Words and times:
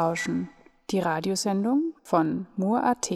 Netzrauschen, 0.00 0.48
die 0.88 0.98
Radiosendung 0.98 1.92
von 2.02 2.46
Mur.at. 2.56 3.10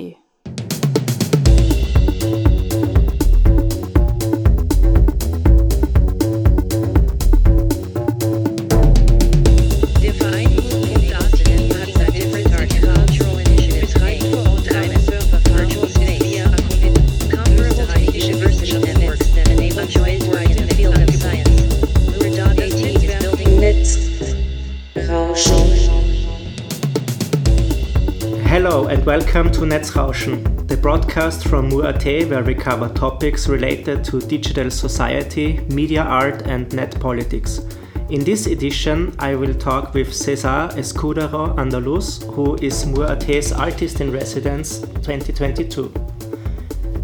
Hello 28.54 28.86
and 28.86 29.04
welcome 29.04 29.50
to 29.50 29.62
Netzrauschen, 29.62 30.68
the 30.68 30.76
broadcast 30.76 31.48
from 31.48 31.70
Mur.at 31.70 32.04
where 32.04 32.44
we 32.44 32.54
cover 32.54 32.88
topics 32.88 33.48
related 33.48 34.04
to 34.04 34.20
digital 34.20 34.70
society, 34.70 35.58
media 35.70 36.04
art 36.04 36.42
and 36.42 36.72
net 36.72 37.00
politics. 37.00 37.62
In 38.10 38.22
this 38.22 38.46
edition, 38.46 39.12
I 39.18 39.34
will 39.34 39.54
talk 39.54 39.92
with 39.92 40.14
Cesar 40.14 40.68
Escudero 40.76 41.56
Andaluz, 41.56 42.22
who 42.32 42.54
is 42.62 42.86
Mur.at's 42.86 43.50
Artist 43.50 44.00
in 44.00 44.12
Residence 44.12 44.78
2022. 45.02 45.92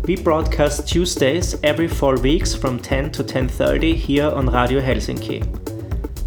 We 0.05 0.15
broadcast 0.23 0.87
Tuesdays 0.87 1.57
every 1.65 1.89
4 1.89 2.19
weeks 2.19 2.55
from 2.55 2.79
10 2.79 3.11
to 3.11 3.25
10:30 3.25 3.97
here 3.97 4.31
on 4.31 4.47
Radio 4.47 4.81
Helsinki. 4.81 5.60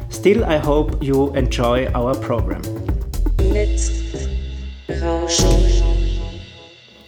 Still, 0.09 0.45
I 0.45 0.55
hope 0.57 1.03
you 1.03 1.33
enjoy 1.35 1.87
our 1.87 2.15
program. 2.15 2.61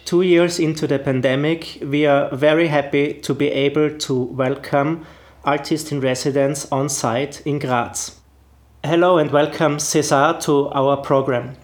Two 0.04 0.20
years 0.20 0.58
into 0.58 0.86
the 0.86 0.98
pandemic, 0.98 1.78
we 1.80 2.04
are 2.04 2.28
very 2.36 2.68
happy 2.68 3.14
to 3.14 3.32
be 3.32 3.48
able 3.48 3.96
to 3.98 4.24
welcome 4.24 5.06
Artist 5.44 5.90
in 5.90 6.00
Residence 6.02 6.70
on 6.70 6.90
site 6.90 7.40
in 7.46 7.58
Graz. 7.58 8.20
Hello 8.84 9.16
and 9.16 9.30
welcome, 9.30 9.78
Cesar, 9.78 10.36
to 10.40 10.68
our 10.68 10.98
program. 10.98 11.56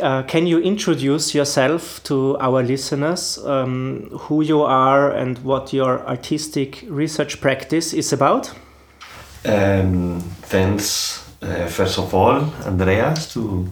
Uh, 0.00 0.22
can 0.22 0.46
you 0.46 0.60
introduce 0.60 1.34
yourself 1.34 2.00
to 2.04 2.36
our 2.38 2.62
listeners, 2.62 3.38
um, 3.38 4.08
who 4.12 4.40
you 4.40 4.62
are 4.62 5.10
and 5.10 5.38
what 5.38 5.72
your 5.72 6.06
artistic 6.06 6.84
research 6.86 7.40
practice 7.40 7.92
is 7.92 8.12
about? 8.12 8.54
Um, 9.44 10.20
thanks, 10.42 11.28
uh, 11.42 11.66
first 11.66 11.98
of 11.98 12.14
all, 12.14 12.52
Andreas, 12.66 13.32
to 13.34 13.68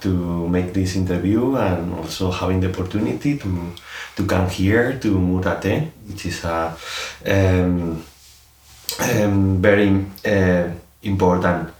to 0.00 0.48
make 0.48 0.72
this 0.72 0.96
interview 0.96 1.56
and 1.56 1.94
also 1.94 2.30
having 2.30 2.60
the 2.60 2.68
opportunity 2.68 3.36
to 3.38 3.72
to 4.16 4.26
come 4.26 4.48
here 4.48 4.98
to 4.98 5.18
Mur.at, 5.18 5.64
which 6.06 6.26
is 6.26 6.44
a 6.44 6.76
um, 7.26 8.04
um, 9.00 9.62
very 9.62 10.04
uh, 10.26 10.70
important 11.02 11.70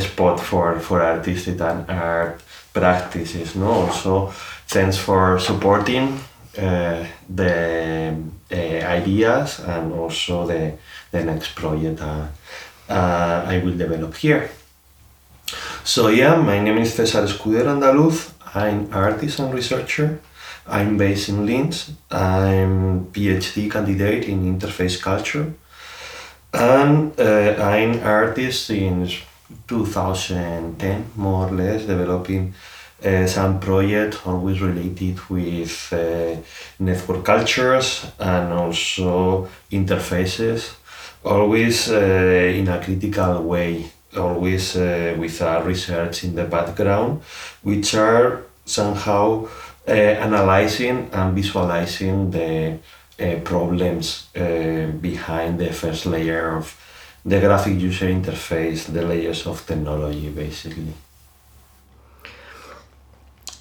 spot 0.00 0.40
for 0.40 0.80
for 0.80 1.02
artistic 1.02 1.60
and 1.60 1.88
art 1.90 2.40
practices. 2.72 3.54
No, 3.54 3.70
also 3.86 4.32
thanks 4.66 4.96
for 4.98 5.38
supporting 5.38 6.18
uh, 6.58 7.04
the 7.28 8.14
uh, 8.52 8.54
ideas 8.54 9.60
and 9.60 9.92
also 9.92 10.46
the 10.46 10.72
the 11.10 11.24
next 11.24 11.54
project 11.54 12.00
uh, 12.00 12.26
uh, 12.88 13.44
I 13.46 13.58
will 13.64 13.76
develop 13.76 14.14
here. 14.14 14.50
So 15.86 16.08
yeah, 16.08 16.34
my 16.34 16.58
name 16.58 16.78
is 16.78 16.94
Cesar 16.94 17.22
Escudero 17.22 17.70
Andaluz. 17.70 18.32
I'm 18.56 18.92
artist 18.92 19.38
and 19.38 19.54
researcher. 19.54 20.18
I'm 20.66 20.96
based 20.96 21.28
in 21.28 21.46
Linz. 21.46 21.92
I'm 22.10 23.06
PhD 23.12 23.70
candidate 23.70 24.24
in 24.24 24.58
interface 24.58 25.00
culture. 25.00 25.54
And 26.52 27.12
uh, 27.20 27.62
I'm 27.62 28.02
artist 28.02 28.66
since 28.66 29.14
2010, 29.68 31.12
more 31.14 31.46
or 31.46 31.52
less, 31.52 31.84
developing 31.84 32.52
uh, 33.04 33.28
some 33.28 33.60
project 33.60 34.26
always 34.26 34.60
related 34.60 35.20
with 35.30 35.92
uh, 35.92 36.34
network 36.80 37.24
cultures 37.24 38.10
and 38.18 38.52
also 38.52 39.48
interfaces, 39.70 40.74
always 41.24 41.88
uh, 41.92 41.94
in 41.94 42.66
a 42.66 42.82
critical 42.82 43.44
way 43.44 43.92
always 44.16 44.76
uh, 44.76 45.14
with 45.18 45.40
a 45.40 45.62
research 45.62 46.24
in 46.24 46.34
the 46.34 46.44
background, 46.44 47.22
which 47.62 47.94
are 47.94 48.42
somehow 48.64 49.48
uh, 49.88 49.92
analyzing 49.92 51.08
and 51.12 51.34
visualizing 51.34 52.30
the 52.30 52.78
uh, 53.18 53.36
problems 53.44 54.28
uh, 54.36 54.86
behind 55.00 55.58
the 55.58 55.72
first 55.72 56.06
layer 56.06 56.56
of 56.56 56.76
the 57.24 57.40
graphic 57.40 57.80
user 57.80 58.06
interface, 58.06 58.92
the 58.92 59.02
layers 59.02 59.46
of 59.46 59.66
technology, 59.66 60.28
basically. 60.28 60.92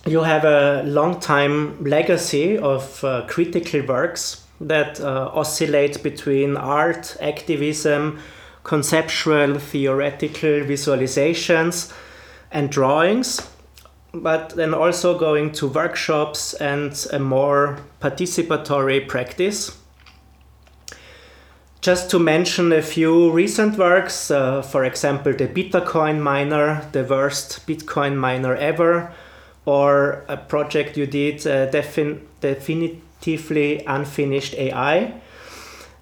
You 0.06 0.22
have 0.22 0.46
a 0.46 0.84
long 0.84 1.20
time 1.20 1.84
legacy 1.84 2.60
of 2.60 3.04
uh, 3.04 3.26
critical 3.28 3.82
works 3.88 4.44
that 4.62 5.00
uh, 5.00 5.32
oscillate 5.34 6.04
between 6.04 6.58
art, 6.58 7.18
activism, 7.22 8.20
conceptual, 8.66 9.60
theoretical 9.60 10.60
visualizations 10.66 11.94
and 12.52 12.70
drawings, 12.70 13.48
but 14.14 14.50
then 14.56 14.74
also 14.74 15.18
going 15.18 15.52
to 15.52 15.68
workshops 15.68 16.54
and 16.56 17.08
a 17.14 17.20
more 17.20 17.78
participatory 18.02 19.08
practice. 19.08 19.78
Just 21.80 22.10
to 22.10 22.18
mention 22.18 22.74
a 22.74 22.82
few 22.82 23.32
recent 23.32 23.78
works, 23.78 24.32
uh, 24.32 24.64
for 24.64 24.84
example, 24.84 25.34
the 25.34 25.48
Bitcoin 25.48 26.20
miner, 26.20 26.88
the 26.92 27.04
worst 27.04 27.68
Bitcoin 27.68 28.16
miner 28.16 28.56
ever, 28.56 29.14
or 29.66 30.26
a 30.28 30.38
project 30.38 30.98
you 30.98 31.06
did, 31.06 31.46
uh, 31.46 31.70
defin- 31.70 32.22
definitively 32.42 33.86
unfinished 33.86 34.56
AI. 34.56 35.14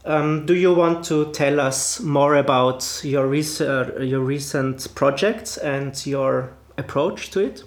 Um, 0.05 0.45
do 0.45 0.53
you 0.53 0.73
want 0.73 1.05
to 1.05 1.31
tell 1.31 1.61
us 1.61 2.01
more 2.01 2.35
about 2.35 3.01
your, 3.03 3.25
research, 3.25 4.01
your 4.01 4.19
recent 4.19 4.93
projects 4.95 5.57
and 5.57 6.05
your 6.05 6.51
approach 6.77 7.31
to 7.31 7.39
it? 7.39 7.63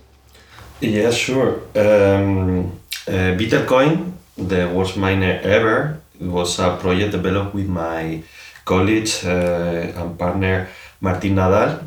Yeah, 0.81 1.11
sure. 1.11 1.63
Um, 1.75 2.73
uh, 3.09 3.33
Bitcoin, 3.39 4.13
the 4.37 4.69
worst 4.69 4.99
miner 4.99 5.41
ever, 5.43 6.03
was 6.21 6.59
a 6.59 6.77
project 6.77 7.13
developed 7.13 7.55
with 7.55 7.69
my 7.69 8.23
colleague 8.67 9.09
uh, 9.25 9.29
and 9.29 10.19
partner 10.19 10.69
Martin 11.01 11.37
Nadal. 11.37 11.83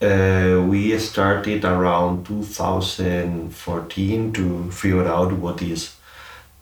Uh, 0.00 0.66
we 0.66 0.98
started 0.98 1.64
around 1.64 2.26
2014 2.26 4.32
to 4.32 4.70
figure 4.72 5.06
out 5.06 5.32
what 5.34 5.62
is 5.62 5.94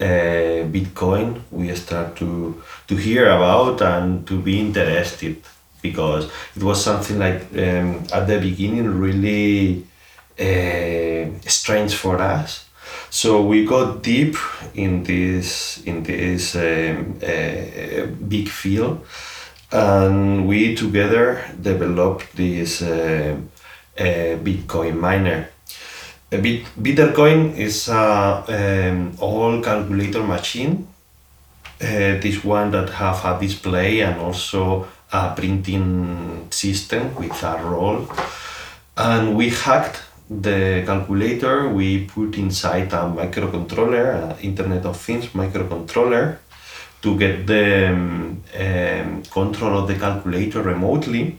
uh, 0.01 0.65
Bitcoin. 0.73 1.41
We 1.51 1.75
start 1.75 2.17
to 2.17 2.63
to 2.89 2.97
hear 2.97 3.31
about 3.31 3.81
and 3.83 4.27
to 4.27 4.41
be 4.41 4.61
interested 4.61 5.37
because 5.83 6.31
it 6.57 6.63
was 6.63 6.83
something 6.83 7.19
like 7.19 7.43
um, 7.53 8.05
at 8.13 8.27
the 8.27 8.39
beginning 8.39 8.99
really 8.99 9.85
uh, 10.39 11.31
strange 11.47 11.95
for 11.95 12.19
us. 12.19 12.67
So 13.11 13.43
we 13.43 13.67
got 13.67 14.03
deep 14.03 14.37
in 14.75 15.03
this 15.05 15.83
in 15.85 16.03
this 16.03 16.55
um, 16.55 17.19
uh, 17.23 18.07
big 18.29 18.49
field, 18.49 19.05
and 19.73 20.47
we 20.47 20.75
together 20.75 21.45
developed 21.61 22.37
this 22.37 22.83
uh, 22.83 23.37
uh, 23.99 24.03
Bitcoin 24.03 24.99
miner. 24.99 25.49
Bit, 26.31 26.65
Bitcoin 26.81 27.57
is 27.57 27.89
a 27.89 28.45
um, 28.47 29.17
all 29.19 29.61
calculator 29.61 30.23
machine. 30.23 30.87
Uh, 31.83 32.21
this 32.23 32.45
one 32.45 32.71
that 32.71 32.89
have 32.91 33.25
a 33.25 33.41
display 33.41 34.01
and 34.01 34.21
also 34.21 34.87
a 35.13 35.35
printing 35.35 36.47
system 36.51 37.17
with 37.17 37.43
a 37.43 37.59
roll, 37.65 38.07
and 38.97 39.35
we 39.37 39.49
hacked 39.49 40.03
the 40.31 40.85
calculator 40.87 41.69
we 41.69 42.05
put 42.05 42.39
inside 42.39 42.93
a 42.93 43.11
microcontroller, 43.11 44.15
a 44.15 44.41
Internet 44.41 44.87
of 44.87 44.97
Things 44.97 45.27
microcontroller, 45.35 46.39
to 47.03 47.19
get 47.19 47.45
the 47.45 47.89
um, 47.89 48.41
um, 48.57 49.23
control 49.25 49.81
of 49.81 49.89
the 49.89 49.97
calculator 49.97 50.63
remotely 50.63 51.39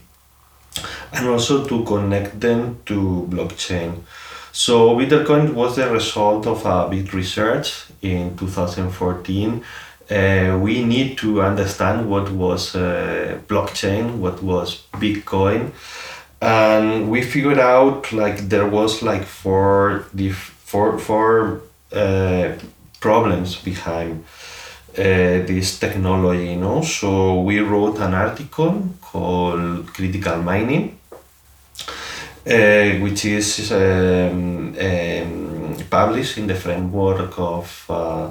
and 1.14 1.28
also 1.28 1.66
to 1.66 1.82
connect 1.84 2.38
them 2.40 2.80
to 2.84 3.26
blockchain. 3.30 4.02
So 4.52 4.94
Bitcoin 4.96 5.54
was 5.54 5.76
the 5.76 5.90
result 5.90 6.46
of 6.46 6.66
a 6.66 6.86
big 6.88 7.14
research 7.14 7.86
in 8.02 8.36
2014. 8.36 9.64
Uh, 10.10 10.58
we 10.60 10.84
need 10.84 11.16
to 11.18 11.40
understand 11.40 12.10
what 12.10 12.30
was 12.30 12.76
uh, 12.76 13.38
blockchain, 13.48 14.18
what 14.18 14.42
was 14.42 14.82
Bitcoin, 14.92 15.70
and 16.42 17.10
we 17.10 17.22
figured 17.22 17.58
out 17.58 18.12
like 18.12 18.48
there 18.48 18.66
was 18.66 19.02
like 19.02 19.24
four 19.24 20.04
dif- 20.14 20.54
four 20.64 20.98
four 20.98 21.62
uh, 21.92 22.52
problems 23.00 23.56
behind 23.56 24.22
uh, 24.98 25.46
this 25.46 25.78
technology, 25.78 26.48
you 26.50 26.56
know. 26.56 26.82
So 26.82 27.40
we 27.40 27.60
wrote 27.60 27.98
an 28.00 28.12
article 28.12 28.88
called 29.00 29.86
Critical 29.94 30.42
Mining, 30.42 30.98
uh, 32.46 32.98
which 33.00 33.24
is 33.24 33.72
um, 33.72 34.74
um, 34.78 35.76
published 35.90 36.38
in 36.38 36.46
the 36.46 36.54
framework 36.54 37.38
of 37.38 37.86
uh, 37.88 38.30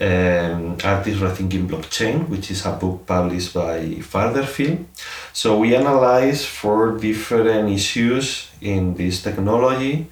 um, 0.00 0.76
Artists 0.84 1.20
Rethinking 1.20 1.66
Blockchain, 1.66 2.28
which 2.28 2.50
is 2.50 2.64
a 2.66 2.72
book 2.72 3.06
published 3.06 3.54
by 3.54 3.80
Furtherfield. 4.00 4.84
So 5.32 5.58
we 5.58 5.74
analyze 5.74 6.44
four 6.44 6.98
different 6.98 7.70
issues 7.70 8.48
in 8.60 8.94
this 8.94 9.22
technology 9.22 10.06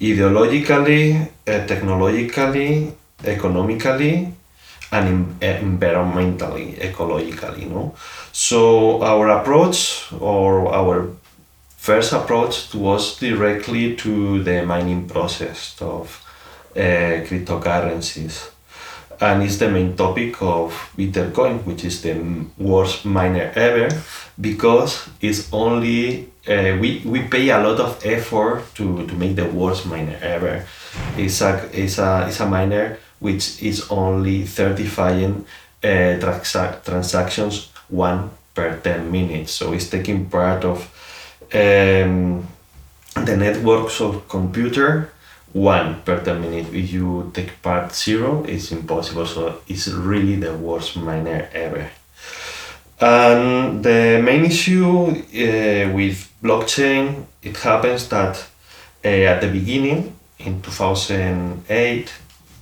ideologically, 0.00 1.28
uh, 1.46 1.66
technologically, 1.66 2.92
economically, 3.24 4.32
and 4.92 5.38
environmentally, 5.40 6.78
ecologically. 6.80 7.68
No? 7.68 7.94
So 8.32 9.02
our 9.02 9.28
approach 9.28 10.10
or 10.18 10.72
our 10.72 11.10
first 11.80 12.12
approach 12.12 12.74
was 12.74 13.18
directly 13.18 13.96
to 13.96 14.42
the 14.44 14.62
mining 14.62 15.08
process 15.08 15.76
of 15.80 16.22
uh, 16.76 17.24
cryptocurrencies 17.26 18.50
and 19.20 19.42
it's 19.42 19.58
the 19.58 19.70
main 19.70 19.96
topic 19.96 20.40
of 20.42 20.72
Bitcoin, 20.96 21.64
which 21.64 21.84
is 21.84 22.00
the 22.02 22.14
worst 22.58 23.04
miner 23.04 23.52
ever, 23.54 23.88
because 24.40 25.08
it's 25.20 25.52
only 25.52 26.26
uh, 26.48 26.76
we, 26.80 27.02
we 27.04 27.22
pay 27.28 27.50
a 27.50 27.58
lot 27.58 27.78
of 27.80 28.00
effort 28.04 28.62
to, 28.74 29.06
to 29.06 29.14
make 29.14 29.36
the 29.36 29.44
worst 29.44 29.86
miner 29.86 30.18
ever. 30.22 30.64
It's 31.16 31.42
a 31.42 31.68
it's 31.72 31.98
a 31.98 32.26
it's 32.28 32.40
a 32.40 32.46
miner 32.46 32.98
which 33.18 33.62
is 33.62 33.90
only 33.90 34.46
certifying 34.46 35.44
uh, 35.84 36.16
transa- 36.18 36.82
transactions 36.82 37.70
one 37.88 38.30
per 38.54 38.76
ten 38.78 39.12
minutes, 39.12 39.52
so 39.52 39.72
it's 39.74 39.90
taking 39.90 40.30
part 40.30 40.64
of 40.64 40.88
um, 41.52 42.46
the 43.14 43.36
networks 43.36 44.00
of 44.00 44.28
computer 44.28 45.12
one 45.52 46.02
per 46.02 46.22
10 46.22 46.40
minutes. 46.40 46.68
If 46.72 46.92
you 46.92 47.30
take 47.34 47.60
part 47.62 47.94
zero, 47.94 48.44
it's 48.44 48.70
impossible. 48.72 49.26
So 49.26 49.60
it's 49.68 49.88
really 49.88 50.36
the 50.36 50.54
worst 50.54 50.96
miner 50.96 51.48
ever. 51.52 51.90
And 53.00 53.82
the 53.82 54.20
main 54.22 54.44
issue 54.44 55.08
uh, 55.08 55.92
with 55.94 56.32
blockchain, 56.42 57.24
it 57.42 57.56
happens 57.56 58.08
that 58.10 58.46
uh, 59.04 59.08
at 59.08 59.40
the 59.40 59.48
beginning, 59.48 60.14
in 60.38 60.60
2008, 60.62 62.12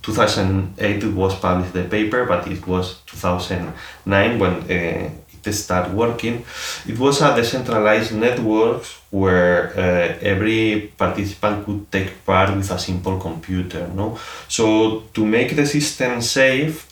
2008 0.01 1.03
it 1.03 1.13
was 1.13 1.35
published 1.35 1.73
the 1.73 1.83
paper, 1.83 2.25
but 2.25 2.47
it 2.47 2.65
was 2.65 3.01
2009 3.05 4.39
when 4.39 4.53
uh, 4.71 5.09
it 5.45 5.53
started 5.53 5.93
working. 5.93 6.45
It 6.87 6.97
was 6.97 7.21
a 7.21 7.35
decentralized 7.35 8.15
network 8.15 8.83
where 9.11 9.73
uh, 9.77 10.17
every 10.21 10.91
participant 10.97 11.65
could 11.65 11.91
take 11.91 12.25
part 12.25 12.55
with 12.55 12.69
a 12.71 12.79
simple 12.79 13.19
computer. 13.19 13.87
No, 13.87 14.17
so 14.47 15.03
to 15.13 15.25
make 15.25 15.55
the 15.55 15.65
system 15.65 16.21
safe, 16.21 16.87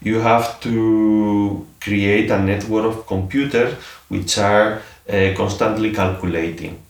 you 0.00 0.20
have 0.20 0.60
to 0.60 1.66
create 1.80 2.30
a 2.30 2.38
network 2.38 2.86
of 2.86 3.06
computers 3.06 3.74
which 4.08 4.38
are 4.38 4.82
uh, 5.08 5.32
constantly 5.36 5.92
calculating. 5.92 6.82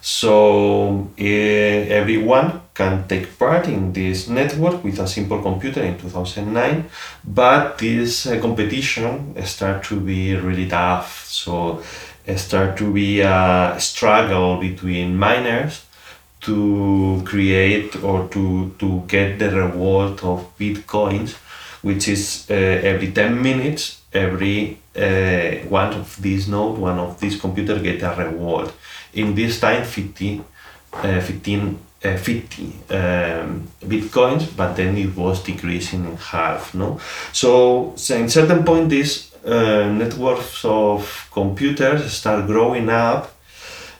So 0.00 1.10
uh, 1.18 1.22
everyone 1.22 2.60
can 2.76 3.08
take 3.08 3.38
part 3.38 3.66
in 3.68 3.92
this 3.92 4.28
network 4.28 4.84
with 4.84 4.98
a 4.98 5.06
simple 5.06 5.40
computer 5.42 5.82
in 5.82 5.96
2009, 5.98 6.84
but 7.24 7.78
this 7.78 8.26
uh, 8.26 8.38
competition 8.38 9.34
start 9.44 9.82
to 9.82 9.98
be 9.98 10.36
really 10.36 10.68
tough. 10.68 11.24
So 11.26 11.82
uh, 12.28 12.36
start 12.36 12.76
to 12.76 12.92
be 12.92 13.20
a 13.20 13.76
struggle 13.78 14.58
between 14.60 15.16
miners 15.16 15.86
to 16.42 17.22
create 17.24 17.96
or 18.02 18.28
to, 18.28 18.74
to 18.78 19.02
get 19.08 19.38
the 19.38 19.50
reward 19.50 20.20
of 20.22 20.46
bitcoins, 20.58 21.34
which 21.82 22.08
is 22.08 22.46
uh, 22.50 22.54
every 22.54 23.10
10 23.10 23.40
minutes, 23.42 24.02
every 24.12 24.78
uh, 24.94 25.66
one 25.68 25.94
of 25.94 26.20
these 26.20 26.46
node, 26.46 26.78
one 26.78 26.98
of 26.98 27.18
these 27.20 27.40
computer 27.40 27.78
get 27.78 28.02
a 28.02 28.14
reward. 28.24 28.70
In 29.14 29.34
this 29.34 29.60
time, 29.60 29.84
50, 29.84 30.42
uh, 30.92 31.20
15, 31.20 31.68
uh, 31.68 31.95
50 32.14 32.64
um, 32.90 33.68
bitcoins, 33.80 34.54
but 34.56 34.74
then 34.76 34.96
it 34.96 35.16
was 35.16 35.42
decreasing 35.42 36.04
in 36.04 36.16
half. 36.16 36.74
No, 36.74 37.00
so, 37.32 37.92
so 37.96 38.16
in 38.16 38.28
certain 38.28 38.64
point, 38.64 38.90
these 38.90 39.34
uh, 39.44 39.90
networks 39.92 40.64
of 40.64 41.28
computers 41.32 42.12
start 42.12 42.46
growing 42.46 42.88
up 42.88 43.32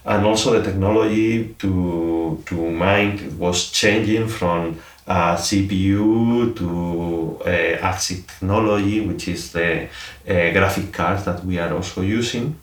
and 0.05 0.25
also 0.25 0.53
the 0.59 0.63
technology 0.63 1.55
to 1.59 2.43
to 2.47 2.71
mine 2.71 3.39
was 3.39 3.71
changing 3.71 4.29
from 4.29 4.79
uh, 5.07 5.37
CPU 5.37 6.55
to 6.57 7.39
uh, 7.45 7.93
ASIC 7.93 8.27
technology, 8.27 9.01
which 9.01 9.29
is 9.29 9.53
the 9.53 9.85
uh, 9.85 10.53
graphic 10.53 10.93
cards 10.93 11.25
that 11.25 11.45
we 11.45 11.59
are 11.59 11.73
also 11.73 12.03
using. 12.03 12.59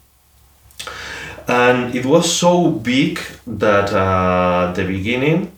And 1.47 1.93
it 1.95 2.05
was 2.05 2.31
so 2.31 2.69
big 2.69 3.19
that 3.45 3.91
uh, 3.93 4.69
at 4.69 4.73
the 4.73 4.85
beginning, 4.85 5.51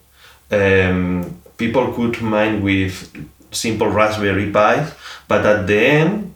um, 0.51 1.41
people 1.57 1.93
could 1.93 2.21
mine 2.21 2.61
with 2.63 3.13
simple 3.51 3.87
Raspberry 3.87 4.51
Pi, 4.51 4.87
but 5.27 5.45
at 5.45 5.67
the 5.67 5.79
end, 5.79 6.35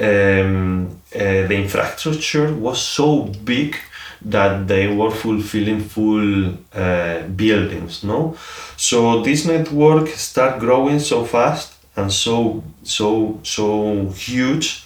um, 0.00 1.00
uh, 1.14 1.18
the 1.18 1.54
infrastructure 1.54 2.52
was 2.54 2.80
so 2.80 3.24
big 3.44 3.76
that 4.22 4.66
they 4.66 4.88
were 4.88 5.10
fulfilling 5.10 5.80
full 5.80 6.54
uh, 6.74 7.22
buildings 7.36 8.02
no? 8.02 8.36
So 8.76 9.22
this 9.22 9.46
network 9.46 10.08
start 10.08 10.58
growing 10.58 10.98
so 10.98 11.24
fast 11.24 11.74
and 11.96 12.12
so 12.12 12.62
so 12.82 13.40
so 13.42 14.08
huge 14.10 14.85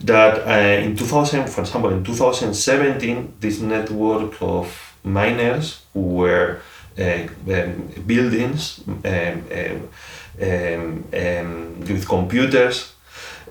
that 0.00 0.46
uh, 0.46 0.82
in 0.84 0.96
2000 0.96 1.48
for 1.48 1.62
example 1.62 1.90
in 1.90 2.04
2017 2.04 3.34
this 3.40 3.60
network 3.60 4.40
of 4.40 4.94
miners 5.04 5.82
who 5.92 6.00
were 6.00 6.60
uh, 6.98 7.26
um, 7.52 7.88
buildings 8.06 8.80
um, 8.86 9.02
um, 9.04 9.88
um, 10.40 11.04
um, 11.12 11.80
with 11.80 12.06
computers 12.08 12.92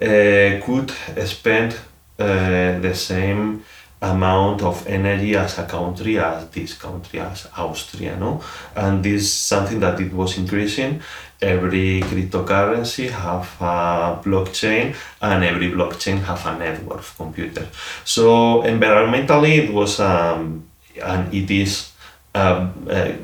uh, 0.01 0.59
could 0.63 0.91
spend 1.25 1.75
uh, 2.19 2.79
the 2.79 2.93
same 2.93 3.63
amount 4.01 4.61
of 4.61 4.85
energy 4.87 5.35
as 5.35 5.57
a 5.57 5.65
country 5.65 6.19
as 6.19 6.47
this 6.49 6.73
country 6.73 7.19
as 7.19 7.47
Austria, 7.57 8.15
no? 8.15 8.41
And 8.75 9.03
this 9.03 9.23
is 9.23 9.33
something 9.33 9.79
that 9.79 9.99
it 9.99 10.13
was 10.13 10.37
increasing. 10.37 11.01
Every 11.41 12.01
cryptocurrency 12.01 13.09
have 13.09 13.47
a 13.61 14.19
blockchain, 14.23 14.95
and 15.21 15.43
every 15.43 15.71
blockchain 15.71 16.23
have 16.23 16.45
a 16.45 16.57
network 16.57 16.99
of 16.99 17.17
computers. 17.17 17.67
So 18.05 18.63
environmentally, 18.63 19.57
it 19.57 19.73
was 19.73 19.99
um, 19.99 20.67
and 21.03 21.33
it 21.33 21.51
is 21.51 21.91
a, 22.33 22.69
a 22.89 23.17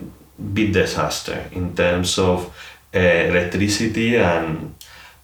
big 0.54 0.74
disaster 0.74 1.50
in 1.52 1.76
terms 1.76 2.18
of 2.20 2.54
uh, 2.96 3.00
electricity 3.00 4.18
and 4.18 4.76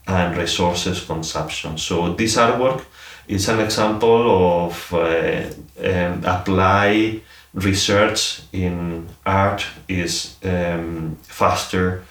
and 0.08 0.38
resources 0.38 1.06
consumption. 1.06 1.78
So 1.78 2.14
this 2.14 2.38
artwork 2.38 2.84
is 3.28 3.48
an 3.50 3.60
example 3.60 4.66
of 4.66 4.94
uh, 4.94 5.44
um, 5.84 6.24
apply 6.26 7.22
research 7.54 8.42
in 8.52 9.08
art 9.26 9.66
is 9.88 10.36
um, 10.44 11.18
faster 11.24 12.04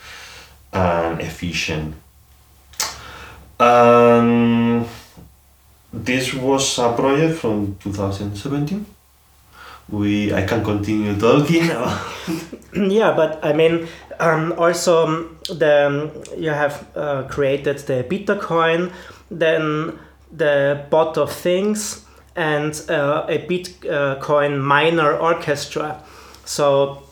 and 0.78 1.20
efficient. 1.20 1.94
Um, 3.60 4.86
this 5.92 6.32
was 6.34 6.78
a 6.78 6.92
project 6.92 7.38
from 7.38 7.76
2017 7.80 8.86
we 9.90 10.32
I 10.32 10.42
can 10.42 10.62
continue 10.64 11.18
talking. 11.18 11.64
yeah, 12.90 13.12
but 13.14 13.44
I 13.44 13.52
mean, 13.52 13.88
um, 14.20 14.52
also 14.58 15.06
um, 15.06 15.38
the 15.48 15.86
um, 15.86 16.40
you 16.40 16.50
have 16.50 16.86
uh, 16.94 17.22
created 17.24 17.78
the 17.78 18.04
Bitcoin, 18.04 18.92
then 19.30 19.98
the 20.30 20.84
bot 20.90 21.16
of 21.16 21.32
things, 21.32 22.04
and 22.36 22.74
uh, 22.88 23.24
a 23.28 23.38
Bitcoin 23.38 24.60
miner 24.60 25.16
orchestra. 25.16 26.02
So 26.44 27.02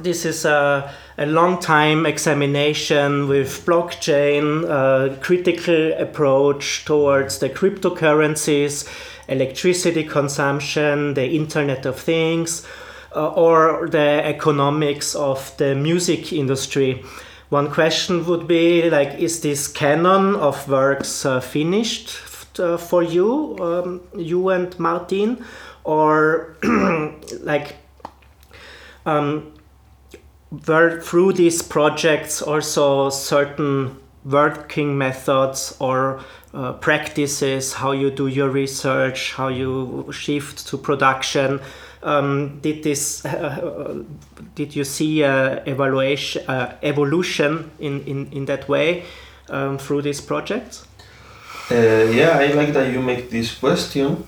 this 0.00 0.24
is 0.24 0.44
a, 0.44 0.90
a 1.18 1.26
long 1.26 1.60
time 1.60 2.06
examination 2.06 3.28
with 3.28 3.64
blockchain, 3.66 4.64
uh, 4.68 5.16
critical 5.20 5.92
approach 5.94 6.84
towards 6.84 7.38
the 7.38 7.50
cryptocurrencies, 7.50 8.88
electricity 9.28 10.04
consumption, 10.04 11.14
the 11.14 11.28
Internet 11.30 11.84
of 11.86 11.98
Things, 11.98 12.66
uh, 13.14 13.32
or 13.32 13.88
the 13.88 14.22
economics 14.24 15.14
of 15.14 15.54
the 15.58 15.74
music 15.74 16.32
industry. 16.32 17.04
One 17.50 17.70
question 17.70 18.24
would 18.26 18.48
be 18.48 18.88
like, 18.88 19.18
is 19.18 19.40
this 19.42 19.68
canon 19.68 20.36
of 20.36 20.68
works 20.68 21.26
uh, 21.26 21.40
finished 21.40 22.18
uh, 22.58 22.78
for 22.78 23.02
you, 23.02 23.58
um, 23.60 24.00
you 24.16 24.48
and 24.48 24.78
Martin, 24.78 25.44
or 25.84 26.56
like? 27.40 27.76
Um, 29.04 29.52
were 30.66 31.00
through 31.00 31.32
these 31.32 31.62
projects 31.62 32.42
also 32.42 33.10
certain 33.10 33.96
working 34.24 34.96
methods 34.96 35.76
or 35.80 36.20
uh, 36.54 36.72
practices, 36.74 37.72
how 37.72 37.92
you 37.92 38.10
do 38.10 38.26
your 38.26 38.48
research, 38.48 39.32
how 39.32 39.48
you 39.48 40.06
shift 40.12 40.66
to 40.68 40.76
production. 40.76 41.60
Um, 42.02 42.60
did 42.60 42.82
this? 42.82 43.24
Uh, 43.24 44.04
did 44.54 44.76
you 44.76 44.84
see 44.84 45.24
uh, 45.24 45.60
evaluation 45.66 46.42
evolution 46.82 47.70
in, 47.78 48.04
in, 48.04 48.32
in 48.32 48.44
that 48.46 48.68
way 48.68 49.04
um, 49.48 49.78
through 49.78 50.02
these 50.02 50.20
projects? 50.20 50.86
Uh, 51.70 52.10
yeah, 52.10 52.36
I 52.38 52.48
like 52.48 52.72
that 52.74 52.92
you 52.92 53.00
make 53.00 53.30
this 53.30 53.54
question 53.54 54.26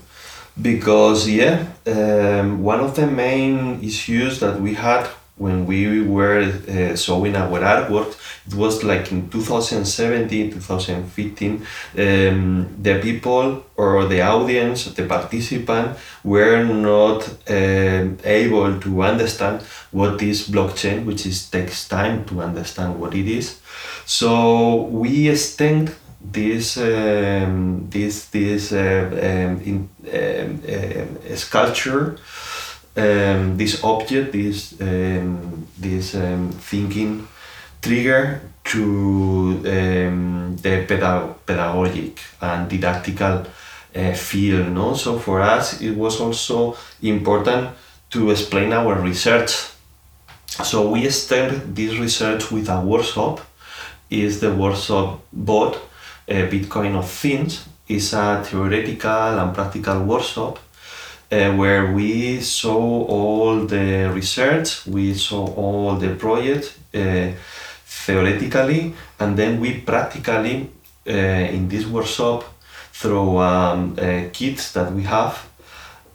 because 0.59 1.29
yeah, 1.29 1.67
um, 1.85 2.63
one 2.63 2.79
of 2.79 2.95
the 2.95 3.05
main 3.05 3.83
issues 3.83 4.39
that 4.39 4.59
we 4.59 4.73
had 4.73 5.07
when 5.37 5.65
we 5.65 6.01
were 6.01 6.41
uh, 6.41 6.95
showing 6.95 7.35
our 7.35 7.59
artwork 7.59 8.15
it 8.47 8.53
was 8.53 8.83
like 8.83 9.11
in 9.11 9.29
2017 9.29 10.51
2015 10.51 11.65
um, 11.97 12.67
the 12.81 12.99
people 13.01 13.65
or 13.75 14.05
the 14.05 14.21
audience 14.21 14.85
the 14.93 15.05
participant 15.05 15.97
were 16.23 16.63
not 16.63 17.27
um, 17.49 18.17
able 18.23 18.79
to 18.79 19.01
understand 19.01 19.61
what 19.91 20.21
is 20.21 20.47
blockchain 20.47 21.05
which 21.05 21.25
is 21.25 21.49
takes 21.49 21.87
time 21.87 22.25
to 22.25 22.41
understand 22.41 22.99
what 22.99 23.13
it 23.13 23.27
is. 23.27 23.59
So 24.05 24.83
we 24.83 25.29
extend 25.29 25.95
this 26.21 26.77
um, 26.77 27.87
this 27.89 28.25
this 28.29 28.71
uh, 28.71 29.09
um, 29.11 29.61
in, 29.69 29.89
um, 30.19 30.61
uh, 30.67 31.35
sculpture 31.35 32.17
um, 32.97 33.57
this 33.57 33.83
object, 33.83 34.31
this 34.31 34.79
um, 34.81 35.67
this 35.77 36.15
um, 36.15 36.51
thinking 36.51 37.27
trigger 37.81 38.41
to 38.63 39.59
the 39.59 40.85
pedag- 40.87 41.35
pedagogic 41.45 42.19
and 42.41 42.69
didactical 42.69 43.45
uh, 43.95 44.13
field. 44.13 44.71
No, 44.71 44.93
so 44.93 45.19
for 45.19 45.41
us 45.41 45.81
it 45.81 45.95
was 45.95 46.19
also 46.19 46.75
important 47.01 47.69
to 48.09 48.31
explain 48.31 48.73
our 48.73 48.95
research. 48.95 49.51
So 50.63 50.89
we 50.89 51.09
started 51.09 51.75
this 51.75 51.97
research 51.97 52.51
with 52.51 52.69
a 52.69 52.81
workshop. 52.81 53.41
Is 54.09 54.39
the 54.39 54.53
workshop 54.53 55.19
bot 55.33 55.75
uh, 55.75 56.47
Bitcoin 56.49 56.95
of 56.95 57.09
Things? 57.09 57.65
is 57.87 58.13
a 58.13 58.43
theoretical 58.43 59.39
and 59.39 59.53
practical 59.53 60.03
workshop 60.03 60.59
uh, 61.31 61.53
where 61.53 61.91
we 61.91 62.39
saw 62.39 63.05
all 63.05 63.65
the 63.65 64.11
research, 64.13 64.85
we 64.85 65.13
saw 65.13 65.47
all 65.55 65.95
the 65.95 66.15
project 66.15 66.77
uh, 66.93 67.31
theoretically, 67.85 68.93
and 69.19 69.35
then 69.37 69.59
we 69.59 69.79
practically 69.79 70.69
uh, 71.07 71.11
in 71.11 71.67
this 71.67 71.85
workshop 71.85 72.43
through 72.93 73.37
um, 73.39 73.95
kits 74.31 74.71
that 74.73 74.91
we 74.93 75.03
have. 75.03 75.47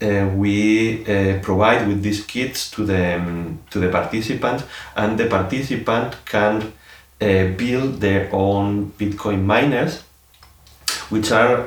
Uh, 0.03 0.31
we 0.35 1.05
uh, 1.05 1.39
provide 1.41 1.87
with 1.87 2.03
these 2.03 2.25
kits 2.25 2.71
to 2.71 2.87
the 2.87 3.17
um, 3.17 3.59
to 3.71 3.79
the 3.81 3.89
participant, 3.91 4.65
and 4.97 5.19
the 5.19 5.27
participant 5.27 6.17
can 6.25 6.73
uh, 7.21 7.45
build 7.59 8.01
their 8.01 8.31
own 8.33 8.93
Bitcoin 8.99 9.45
miners, 9.45 10.03
which 11.11 11.31
are 11.31 11.65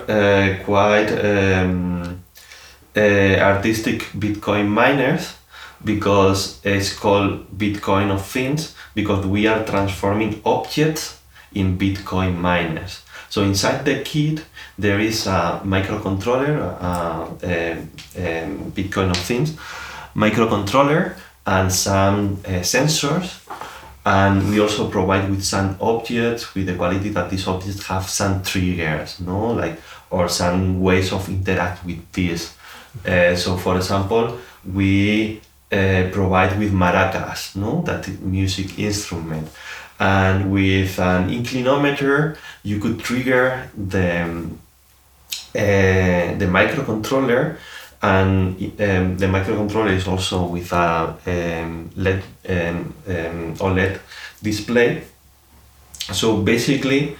quite 0.66 1.12
um, 1.12 2.23
uh, 2.96 3.40
artistic 3.40 4.04
Bitcoin 4.14 4.68
miners 4.68 5.36
because 5.84 6.60
it's 6.64 6.94
called 6.94 7.58
Bitcoin 7.58 8.12
of 8.12 8.26
Things 8.26 8.76
because 8.96 9.26
we 9.26 9.48
are 9.48 9.66
transforming 9.66 10.42
objects 10.46 11.20
in 11.54 11.78
Bitcoin 11.78 12.38
miners. 12.38 13.02
So 13.30 13.42
inside 13.44 13.84
the 13.86 14.02
kit 14.04 14.46
there 14.78 15.00
is 15.00 15.28
a 15.28 15.62
microcontroller, 15.64 16.60
a, 16.60 17.38
a, 17.44 17.78
a 18.16 18.48
Bitcoin 18.72 19.10
of 19.10 19.18
Things 19.18 19.58
microcontroller 20.16 21.16
and 21.46 21.72
some 21.72 22.40
uh, 22.46 22.62
sensors. 22.62 23.40
And 24.06 24.50
we 24.50 24.60
also 24.60 24.90
provide 24.90 25.30
with 25.30 25.44
some 25.44 25.78
objects 25.80 26.54
with 26.54 26.66
the 26.66 26.76
quality 26.76 27.10
that 27.10 27.30
these 27.30 27.48
objects 27.48 27.88
have 27.88 28.10
some 28.10 28.44
triggers 28.44 29.22
no? 29.22 29.52
Like 29.52 29.80
or 30.10 30.28
some 30.28 30.82
ways 30.82 31.14
of 31.14 31.28
interact 31.30 31.86
with 31.86 32.12
this 32.12 32.53
uh, 33.06 33.36
so, 33.36 33.58
for 33.58 33.76
example, 33.78 34.38
we 34.72 35.42
uh, 35.72 36.10
provide 36.12 36.58
with 36.60 36.72
maracas, 36.72 37.56
no, 37.56 37.82
that 37.82 38.08
music 38.22 38.78
instrument, 38.80 39.50
and 40.00 40.52
with 40.52 41.00
an 41.00 41.30
inclinometer, 41.30 42.38
you 42.64 42.80
could 42.80 43.00
trigger 43.00 43.70
the 43.76 44.24
um, 44.24 44.60
uh, 45.56 46.34
the 46.38 46.48
microcontroller, 46.48 47.58
and 48.02 48.56
um, 48.56 49.18
the 49.18 49.28
microcontroller 49.28 49.92
is 49.92 50.08
also 50.08 50.46
with 50.46 50.72
a 50.72 51.16
um, 51.26 51.90
LED 51.96 52.24
OLED 53.60 54.00
display. 54.42 55.04
So 56.12 56.38
basically, 56.42 57.16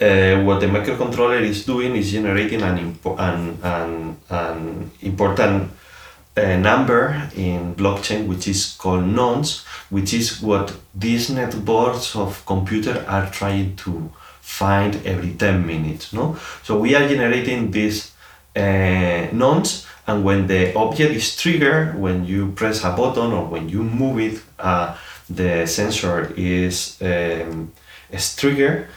uh, 0.00 0.42
what 0.42 0.60
the 0.60 0.66
microcontroller 0.66 1.40
is 1.40 1.64
doing 1.64 1.94
is 1.96 2.10
generating 2.10 2.62
an, 2.62 2.78
impo- 2.78 3.18
an, 3.18 3.58
an, 3.62 4.16
an 4.28 4.90
important 5.02 5.70
uh, 6.36 6.56
number 6.56 7.30
in 7.36 7.74
blockchain 7.76 8.26
which 8.26 8.48
is 8.48 8.76
called 8.76 9.04
nonce 9.04 9.64
which 9.90 10.12
is 10.12 10.42
what 10.42 10.74
these 10.94 11.30
networks 11.30 12.16
of 12.16 12.44
computer 12.44 13.04
are 13.06 13.30
trying 13.30 13.76
to 13.76 14.10
find 14.40 14.96
every 15.06 15.32
10 15.32 15.64
minutes 15.64 16.12
no? 16.12 16.36
So 16.64 16.78
we 16.78 16.94
are 16.96 17.08
generating 17.08 17.70
this 17.70 18.12
uh, 18.56 19.28
nonce 19.32 19.86
and 20.06 20.24
when 20.24 20.48
the 20.48 20.74
object 20.74 21.14
is 21.14 21.36
triggered 21.36 21.98
when 21.98 22.24
you 22.24 22.50
press 22.52 22.82
a 22.82 22.90
button 22.90 23.32
or 23.32 23.46
when 23.46 23.68
you 23.68 23.84
move 23.84 24.18
it 24.18 24.42
uh, 24.58 24.96
the 25.30 25.66
sensor 25.66 26.32
is 26.36 27.00
um, 27.00 27.72
is 28.10 28.34
triggered 28.36 28.88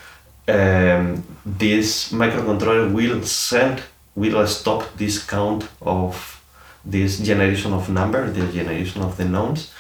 um, 0.48 1.24
this 1.46 2.12
microcontroller 2.12 2.94
will 2.94 3.24
send 3.24 3.82
will 4.16 4.48
stop 4.48 4.84
this 4.98 5.24
count 5.24 5.68
of 5.82 6.42
this 6.84 7.20
generation 7.20 7.74
of 7.74 7.90
number 7.90 8.30
the 8.32 8.48
generation 8.52 9.02
of 9.02 9.18
the 9.18 9.26
nonce 9.26 9.72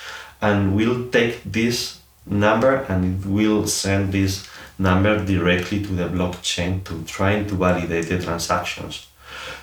and 0.41 0.75
will 0.75 1.09
take 1.09 1.41
this 1.43 1.99
number 2.25 2.85
and 2.89 3.23
it 3.23 3.29
will 3.29 3.65
send 3.65 4.11
this 4.11 4.47
number 4.77 5.25
directly 5.25 5.81
to 5.81 5.93
the 5.93 6.03
blockchain 6.03 6.83
to 6.83 7.01
trying 7.03 7.47
to 7.47 7.55
validate 7.55 8.07
the 8.09 8.21
transactions. 8.21 9.07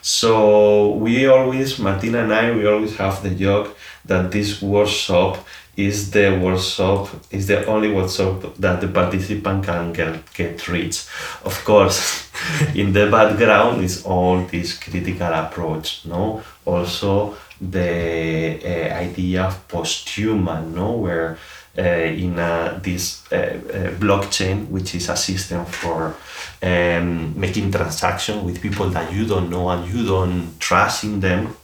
So 0.02 0.92
we 0.94 1.26
always 1.26 1.78
martina 1.78 2.24
and 2.24 2.32
i 2.34 2.50
we 2.50 2.66
always 2.66 2.96
have 2.96 3.22
the 3.22 3.30
joke 3.30 3.76
that 4.04 4.32
this 4.32 4.60
workshop 4.60 5.46
is 5.76 6.10
the 6.10 6.38
workshop 6.42 7.08
is 7.30 7.46
the 7.46 7.64
only 7.66 7.90
workshop 7.90 8.54
that 8.58 8.80
the 8.80 8.88
participant 8.88 9.64
can 9.64 9.92
get, 9.92 10.32
get 10.34 10.68
reached 10.68 11.08
of 11.44 11.64
course 11.64 12.30
in 12.74 12.92
the 12.92 13.10
background 13.10 13.82
is 13.82 14.04
all 14.04 14.40
this 14.46 14.78
critical 14.78 15.32
approach 15.32 16.04
no? 16.06 16.42
Also 16.64 17.34
the 17.60 18.60
uh, 18.64 18.94
idea 18.94 19.44
of 19.44 19.68
post-human 19.68 20.74
no? 20.74 20.92
Where 20.92 21.38
uh, 21.76 21.82
in 21.82 22.38
uh, 22.38 22.78
this 22.82 23.24
uh, 23.32 23.58
blockchain 23.98 24.68
which 24.68 24.94
is 24.94 25.08
a 25.08 25.16
system 25.16 25.64
for 25.66 26.14
um, 26.62 27.38
making 27.38 27.72
transaction 27.72 28.44
with 28.44 28.62
people 28.62 28.88
that 28.90 29.12
you 29.12 29.26
don't 29.26 29.50
know 29.50 29.68
and 29.70 29.92
you 29.92 30.06
don't 30.06 30.58
trust 30.60 31.04
in 31.04 31.18
them 31.18 31.56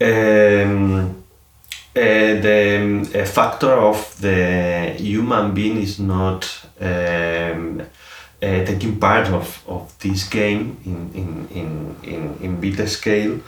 um, 0.00 1.21
the 1.94 2.78
um, 2.80 3.04
factor 3.26 3.72
of 3.72 4.20
the 4.20 4.94
human 4.96 5.52
being 5.52 5.78
is 5.78 5.98
not 5.98 6.48
um, 6.80 7.80
uh, 8.42 8.64
taking 8.64 8.98
part 8.98 9.28
of, 9.28 9.62
of 9.68 9.96
this 9.98 10.28
game 10.28 10.76
in, 10.84 11.10
in, 11.14 11.48
in, 11.54 11.96
in, 12.02 12.36
in 12.40 12.60
big 12.60 12.88
scale 12.88 13.40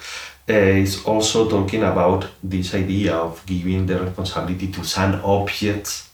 uh, 0.48 0.52
is 0.52 1.04
also 1.04 1.48
talking 1.48 1.82
about 1.82 2.28
this 2.42 2.74
idea 2.74 3.14
of 3.14 3.44
giving 3.46 3.86
the 3.86 3.98
responsibility 3.98 4.68
to 4.68 4.84
some 4.84 5.14
objects 5.24 6.10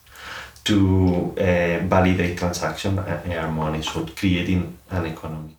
to 0.65 1.35
uh, 1.37 1.81
validate 1.89 2.39
transaction 2.39 2.99
and 2.99 3.33
earn 3.33 3.53
money, 3.55 3.83
so 3.83 4.07
creating 4.07 4.79
an 4.91 5.07
economy. 5.07 5.57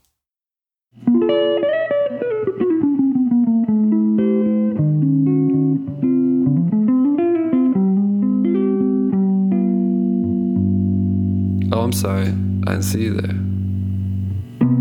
I'm 11.92 11.98
sorry, 11.98 12.28
I 12.68 12.72
didn't 12.72 12.84
see 12.84 13.04
you 13.04 13.16
there. 13.16 13.36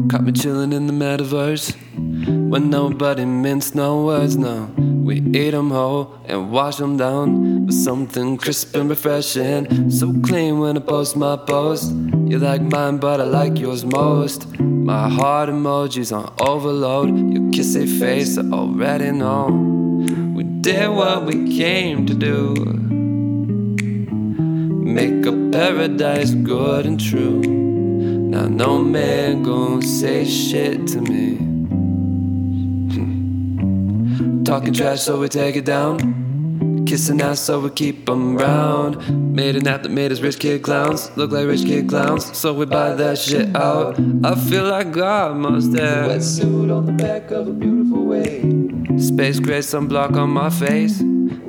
Caught 0.09 0.23
me 0.23 0.31
chilling 0.31 0.73
in 0.73 0.87
the 0.87 0.93
metaverse 0.93 1.75
when 2.49 2.71
nobody 2.71 3.25
mints 3.25 3.75
no 3.75 4.05
words. 4.05 4.37
No, 4.37 4.71
we 4.79 5.17
eat 5.35 5.53
'em 5.53 5.71
whole 5.71 6.15
and 6.27 6.53
wash 6.53 6.81
'em 6.81 6.97
down 6.97 7.67
with 7.67 7.75
something 7.75 8.37
crisp 8.37 8.77
and 8.77 8.89
refreshing. 8.89 9.91
So 9.91 10.13
clean 10.23 10.61
when 10.61 10.77
I 10.77 10.81
post 10.81 11.17
my 11.17 11.35
post. 11.35 11.93
You 12.29 12.39
like 12.39 12.63
mine, 12.63 12.99
but 12.99 13.19
I 13.21 13.25
like 13.25 13.59
yours 13.59 13.85
most. 13.85 14.47
My 14.61 15.09
heart 15.09 15.49
emojis 15.49 16.17
on 16.17 16.33
overload. 16.39 17.09
Your 17.35 17.51
kissy 17.51 17.89
face, 17.89 18.39
I 18.39 18.45
already 18.53 19.11
know. 19.11 19.49
We 20.37 20.45
did 20.45 20.89
what 20.91 21.27
we 21.27 21.59
came 21.59 22.07
to 22.07 22.15
do. 22.15 22.55
Make 24.99 25.27
a 25.27 25.40
paradise 25.53 26.35
good 26.35 26.87
and 26.87 27.01
true. 27.01 27.41
Now 27.41 28.47
no 28.47 28.79
man 28.79 29.43
gon' 29.43 29.83
say 29.83 30.25
shit 30.25 30.87
to 30.89 31.01
me. 31.01 31.37
Hmm. 32.95 34.45
Talking 34.45 34.73
trash 34.73 35.01
so 35.01 35.19
we 35.21 35.29
take 35.29 35.57
it 35.57 35.65
down. 35.65 36.85
Kissing 36.87 37.21
ass 37.21 37.41
so 37.41 37.61
we 37.61 37.71
keep 37.71 38.09
'em 38.09 38.37
round. 38.37 38.97
Made 39.35 39.57
an 39.57 39.67
app 39.67 39.83
that 39.83 39.93
made 39.93 40.13
us 40.13 40.21
rich 40.21 40.39
kid 40.39 40.63
clowns. 40.63 41.11
Look 41.17 41.31
like 41.33 41.47
rich 41.47 41.65
kid 41.65 41.89
clowns, 41.89 42.37
so 42.37 42.53
we 42.53 42.67
buy 42.67 42.95
that 42.95 43.19
shit 43.19 43.55
out. 43.57 43.99
I 44.25 44.35
feel 44.35 44.65
like 44.65 44.93
God 44.93 45.37
must 45.37 45.77
have. 45.77 46.11
Wetsuit 46.11 46.71
on 46.77 46.87
the 46.87 46.93
back 46.93 47.31
of 47.31 47.49
a 47.49 47.53
beautiful 47.53 48.05
wave. 48.05 48.45
Space 48.99 49.41
gray 49.41 49.61
sunblock 49.61 50.17
on 50.17 50.31
my 50.31 50.51
face. 50.51 51.01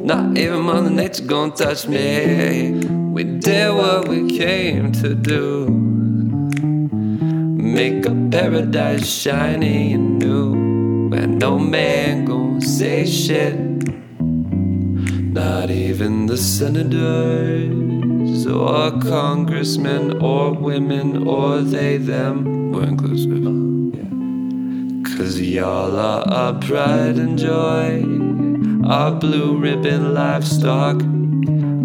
Not 0.03 0.37
even 0.37 0.61
Mother 0.61 0.89
Nature 0.89 1.25
gon' 1.25 1.51
touch 1.53 1.87
me. 1.87 2.81
We 3.11 3.23
did 3.23 3.70
what 4.01 4.09
we 4.09 4.37
came 4.37 4.91
to 4.91 5.13
do. 5.13 5.67
Make 7.77 8.05
a 8.05 8.15
paradise 8.31 9.07
shiny 9.07 9.93
and 9.93 10.17
new. 10.17 11.09
Where 11.09 11.27
no 11.27 11.59
man 11.59 12.25
gon' 12.25 12.61
say 12.61 13.05
shit. 13.05 13.55
Not 14.19 15.69
even 15.69 16.25
the 16.25 16.37
senators 16.37 16.87
or 18.47 18.91
congressmen 19.01 20.17
or 20.21 20.53
women 20.53 21.27
or 21.27 21.59
they, 21.61 21.97
them. 21.97 22.71
We're 22.71 22.85
inclusive. 22.85 23.43
Cause 25.15 25.39
y'all 25.39 25.95
are 25.95 26.27
our 26.27 26.53
pride 26.59 27.17
and 27.17 27.37
joy, 27.37 28.03
our 28.87 29.11
blue 29.11 29.57
ribbon 29.57 30.15
livestock. 30.15 31.10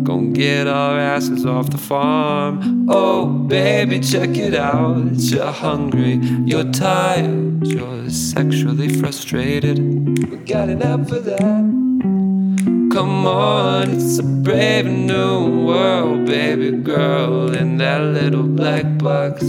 Gonna 0.07 0.29
get 0.29 0.69
our 0.69 1.01
asses 1.01 1.45
off 1.45 1.71
the 1.71 1.79
farm. 1.79 2.87
Oh, 2.89 3.27
baby, 3.27 3.99
check 3.99 4.37
it 4.37 4.55
out. 4.55 5.15
You're 5.17 5.51
hungry, 5.51 6.21
you're 6.45 6.71
tired, 6.71 7.67
you're 7.67 8.09
sexually 8.09 8.89
frustrated. 9.01 9.81
We 10.31 10.37
got 10.37 10.69
an 10.69 10.83
app 10.83 11.09
for 11.09 11.19
that. 11.19 11.41
Come 12.93 13.27
on, 13.27 13.91
it's 13.91 14.21
a 14.21 14.23
brave 14.23 14.87
new 14.87 15.67
world, 15.67 16.27
baby 16.27 16.71
girl, 16.71 17.53
in 17.53 17.79
that 17.79 18.01
little 18.03 18.45
black 18.45 18.99
box. 18.99 19.43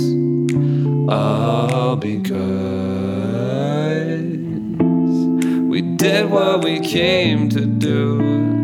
All 1.07 1.97
because 1.97 2.47
we 5.69 5.81
did 5.97 6.31
what 6.31 6.63
we 6.63 6.79
came 6.79 7.47
to 7.49 7.63
do. 7.63 8.56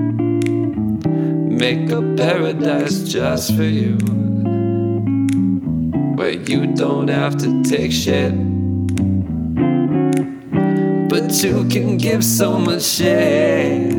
Make 1.63 1.91
a 1.91 2.01
paradise 2.17 3.03
just 3.03 3.55
for 3.55 3.63
you, 3.63 3.95
where 6.17 6.31
you 6.31 6.67
don't 6.75 7.07
have 7.07 7.37
to 7.37 7.63
take 7.63 7.93
shit. 7.93 8.33
But 11.07 11.31
you 11.41 11.65
can 11.69 11.95
give 11.95 12.21
so 12.21 12.59
much 12.59 12.83
shit. 12.83 13.93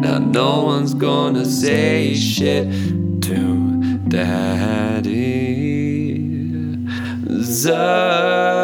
Now 0.00 0.16
no 0.16 0.64
one's 0.64 0.94
gonna 0.94 1.44
say 1.44 2.14
shit 2.14 2.66
to 3.24 4.00
Daddy 4.08 5.20
Zuck. 7.26 8.59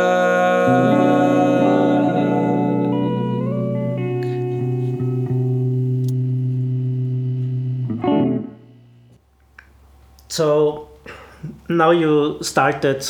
Now 11.76 11.90
you 11.90 12.38
started 12.40 13.06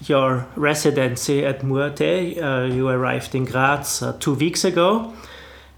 your 0.00 0.44
residency 0.56 1.46
at 1.46 1.62
Mur.at. 1.62 2.00
Uh, 2.00 2.64
you 2.64 2.88
arrived 2.88 3.36
in 3.36 3.44
Graz 3.44 4.02
uh, 4.02 4.16
two 4.18 4.34
weeks 4.34 4.64
ago, 4.64 5.12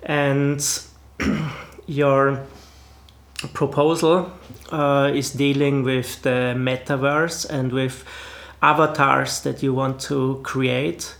and 0.03 0.67
your 1.87 2.41
proposal 3.53 4.33
uh, 4.71 5.11
is 5.15 5.33
dealing 5.33 5.83
with 5.83 6.23
the 6.23 6.55
metaverse 6.57 7.45
and 7.51 7.71
with 7.71 8.03
avatars 8.63 9.43
that 9.43 9.63
you 9.63 9.75
want 9.75 10.01
to 10.01 10.41
create. 10.43 11.15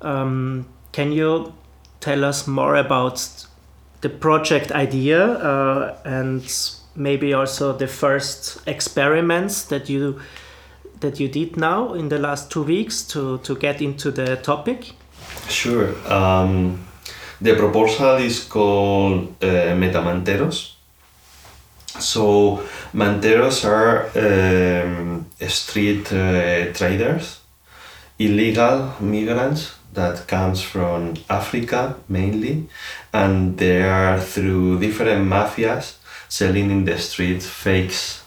Um, 0.00 0.66
can 0.92 1.12
you 1.12 1.52
tell 2.00 2.24
us 2.24 2.46
more 2.46 2.76
about 2.76 3.46
the 4.00 4.08
project 4.08 4.72
idea 4.72 5.22
uh, 5.22 5.98
and 6.06 6.42
maybe 6.94 7.34
also 7.34 7.76
the 7.76 7.88
first 7.88 8.66
experiments 8.66 9.64
that 9.64 9.90
you 9.90 10.18
that 11.00 11.20
you 11.20 11.28
did 11.28 11.56
now 11.56 11.94
in 11.94 12.08
the 12.08 12.18
last 12.18 12.50
two 12.50 12.62
weeks 12.62 13.02
to, 13.04 13.38
to 13.38 13.56
get 13.56 13.80
into 13.80 14.10
the 14.10 14.36
topic? 14.36 14.92
Sure. 15.48 15.94
Um, 16.10 16.86
the 17.40 17.54
proposal 17.54 18.16
is 18.16 18.44
called 18.44 19.34
uh, 19.42 19.74
Metamanteros. 19.76 20.72
So, 21.98 22.62
manteros 22.92 23.64
are 23.64 24.10
um, 24.16 25.26
street 25.48 26.12
uh, 26.12 26.72
traders, 26.72 27.40
illegal 28.18 28.92
migrants 29.00 29.74
that 29.94 30.26
comes 30.26 30.60
from 30.60 31.14
Africa 31.30 31.96
mainly, 32.08 32.68
and 33.12 33.56
they 33.56 33.82
are 33.82 34.20
through 34.20 34.78
different 34.78 35.26
mafias 35.26 35.96
selling 36.28 36.70
in 36.70 36.84
the 36.84 36.98
street 36.98 37.42
fakes 37.42 38.25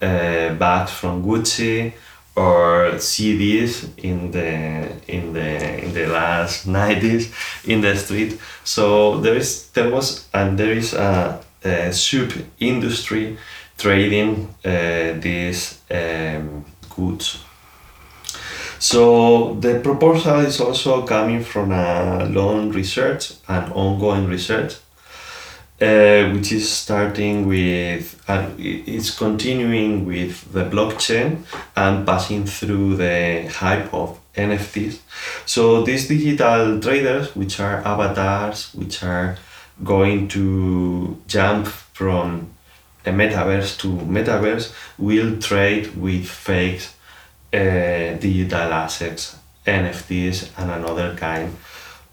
uh, 0.00 0.54
bags 0.54 0.90
from 0.90 1.22
Gucci 1.22 1.92
or 2.36 2.92
CDs 2.96 3.88
in 3.98 4.30
the 4.30 4.88
in 5.08 5.32
the 5.32 5.84
in 5.84 5.92
the 5.92 6.06
last 6.06 6.66
90s 6.80 7.32
in 7.66 7.80
the 7.80 7.96
street. 7.96 8.38
So 8.64 9.18
there 9.20 9.36
is 9.36 9.68
there 9.70 9.90
was 9.90 10.28
and 10.32 10.58
there 10.58 10.72
is 10.72 10.94
a, 10.94 11.40
a 11.64 11.92
sub 11.92 12.32
industry 12.58 13.36
trading 13.76 14.48
uh, 14.64 15.20
these 15.20 15.78
um, 15.90 16.64
goods. 16.94 17.44
So 18.78 19.54
the 19.60 19.80
proposal 19.80 20.40
is 20.40 20.60
also 20.60 21.02
coming 21.02 21.44
from 21.44 21.72
a 21.72 22.24
long 22.24 22.70
research 22.70 23.34
and 23.46 23.70
ongoing 23.74 24.26
research 24.26 24.76
uh, 25.80 26.30
which 26.32 26.52
is 26.52 26.70
starting 26.70 27.46
with 27.46 28.22
and 28.28 28.54
it's 28.58 29.16
continuing 29.16 30.04
with 30.04 30.52
the 30.52 30.64
blockchain 30.64 31.42
and 31.74 32.06
passing 32.06 32.44
through 32.44 32.96
the 32.96 33.48
hype 33.48 33.92
of 33.94 34.18
NFTs. 34.34 34.98
So 35.46 35.82
these 35.82 36.06
digital 36.08 36.80
traders, 36.80 37.34
which 37.34 37.60
are 37.60 37.78
avatars, 37.84 38.74
which 38.74 39.02
are 39.02 39.36
going 39.82 40.28
to 40.28 41.16
jump 41.26 41.66
from 41.66 42.50
a 43.06 43.10
metaverse 43.10 43.78
to 43.78 43.88
metaverse, 43.88 44.72
will 44.98 45.40
trade 45.40 45.96
with 45.96 46.26
fake 46.26 46.86
uh, 47.52 48.18
digital 48.20 48.72
assets, 48.72 49.36
NFTs, 49.66 50.50
and 50.58 50.70
another 50.70 51.16
kind 51.16 51.56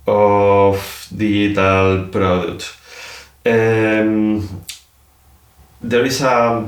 of 0.07 1.07
digital 1.15 2.07
product. 2.07 2.77
Um, 3.47 4.63
there 5.79 6.03
is 6.05 6.21
a, 6.21 6.67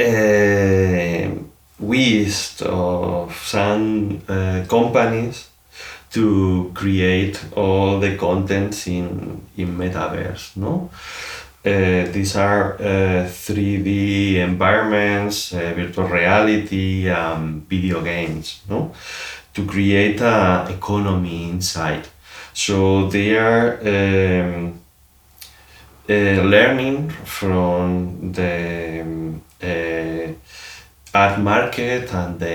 a 0.00 1.38
wish 1.78 2.62
of 2.62 3.36
some 3.36 4.22
uh, 4.26 4.64
companies 4.68 5.50
to 6.12 6.70
create 6.74 7.44
all 7.54 8.00
the 8.00 8.16
contents 8.16 8.86
in 8.86 9.42
in 9.56 9.76
metaverse 9.76 10.56
no? 10.56 10.90
Uh, 11.64 12.10
these 12.12 12.34
are 12.36 12.74
uh, 12.74 13.26
3d 13.28 14.36
environments 14.36 15.52
uh, 15.52 15.74
virtual 15.76 16.08
reality 16.08 17.10
um, 17.10 17.66
video 17.68 18.00
games 18.00 18.62
no? 18.70 18.92
To 19.52 19.66
create 19.66 20.20
a 20.22 20.66
economy 20.70 21.50
inside. 21.50 22.08
So 22.54 23.08
they 23.08 23.36
are 23.36 23.78
um, 23.82 24.80
learning 26.14 27.10
from 27.10 28.32
the 28.32 29.00
um, 29.02 29.42
uh, 29.62 30.32
art 31.14 31.38
market 31.38 32.12
and 32.14 32.40
the 32.40 32.46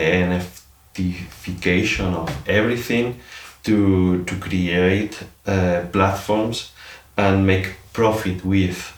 NFTification 0.96 2.14
of 2.16 2.30
everything 2.48 3.20
to 3.64 4.24
to 4.26 4.36
create 4.36 5.24
uh, 5.46 5.86
platforms 5.92 6.72
and 7.16 7.46
make 7.46 7.76
profit 7.94 8.44
with. 8.44 8.98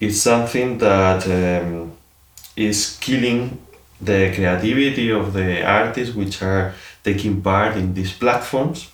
It's 0.00 0.20
something 0.20 0.78
that 0.78 1.26
um, 1.26 1.92
is 2.56 2.96
killing 3.00 3.58
the 4.00 4.32
creativity 4.34 5.10
of 5.10 5.32
the 5.32 5.64
artists 5.64 6.14
which 6.14 6.42
are 6.42 6.74
taking 7.02 7.40
part 7.42 7.76
in 7.76 7.94
these 7.94 8.12
platforms 8.12 8.90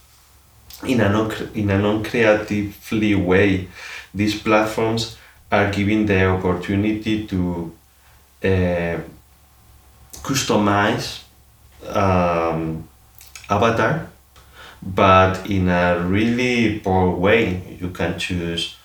in 0.87 1.01
a 1.01 1.09
non 1.09 1.31
in 1.55 1.67
non-creatively 1.67 3.15
way. 3.15 3.69
These 4.15 4.41
platforms 4.41 5.17
are 5.51 5.71
giving 5.71 6.07
the 6.07 6.27
opportunity 6.27 7.27
to 7.27 7.73
uh, 8.45 8.99
customize 10.23 11.21
um, 11.89 12.89
avatar 13.51 14.09
but 14.83 15.49
in 15.49 15.69
a 15.69 15.99
really 16.01 16.79
poor 16.81 17.11
way. 17.11 17.79
You 17.81 17.91
can 17.91 18.19
choose 18.19 18.77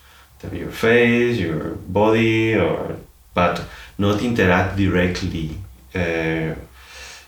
your 0.53 0.71
face 0.71 1.37
your 1.37 1.75
body 1.75 2.55
or 2.55 2.95
but 3.33 3.61
not 3.97 4.21
interact 4.21 4.77
directly 4.77 5.57
uh, 5.93 5.99
uh, 5.99 6.55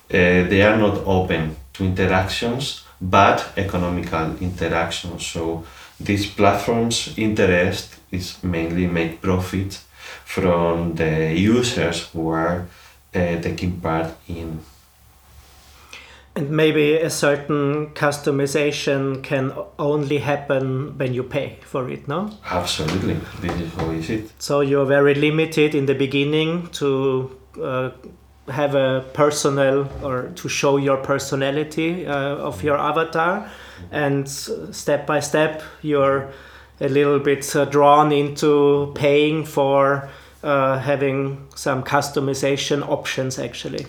they 0.09 0.61
are 0.61 0.77
not 0.77 0.97
open 1.05 1.55
to 1.73 1.83
interactions 1.83 2.83
but 3.01 3.51
economical 3.57 4.37
interactions. 4.37 5.25
So 5.25 5.65
these 6.05 6.25
platforms 6.27 7.13
interest 7.17 7.95
is 8.11 8.43
mainly 8.43 8.87
make 8.87 9.21
profit 9.21 9.79
from 10.25 10.95
the 10.95 11.33
users 11.33 12.07
who 12.09 12.29
are 12.29 12.67
uh, 13.13 13.41
taking 13.41 13.79
part 13.81 14.13
in 14.27 14.59
and 16.35 16.49
maybe 16.49 16.95
a 16.95 17.09
certain 17.09 17.87
customization 17.87 19.21
can 19.21 19.53
only 19.77 20.19
happen 20.19 20.97
when 20.97 21.13
you 21.13 21.23
pay 21.23 21.57
for 21.61 21.89
it, 21.89 22.07
no? 22.07 22.31
Absolutely, 22.45 23.15
this 23.41 23.59
is 23.59 23.73
how 23.73 23.89
is 23.91 24.09
it. 24.09 24.31
So 24.39 24.61
you're 24.61 24.85
very 24.85 25.13
limited 25.13 25.75
in 25.75 25.87
the 25.87 25.93
beginning 25.93 26.67
to 26.79 27.37
uh, 27.61 27.91
have 28.47 28.75
a 28.75 29.05
personal 29.13 29.89
or 30.01 30.31
to 30.35 30.47
show 30.47 30.77
your 30.77 30.97
personality 30.97 32.07
uh, 32.07 32.13
of 32.37 32.63
your 32.63 32.77
avatar, 32.77 33.49
and 33.91 34.29
step 34.29 35.05
by 35.07 35.19
step 35.19 35.61
you're 35.81 36.29
a 36.79 36.89
little 36.89 37.19
bit 37.19 37.55
uh, 37.55 37.65
drawn 37.65 38.11
into 38.11 38.91
paying 38.95 39.45
for 39.45 40.09
uh, 40.43 40.79
having 40.79 41.47
some 41.55 41.83
customization 41.83 42.87
options 42.87 43.37
actually. 43.37 43.85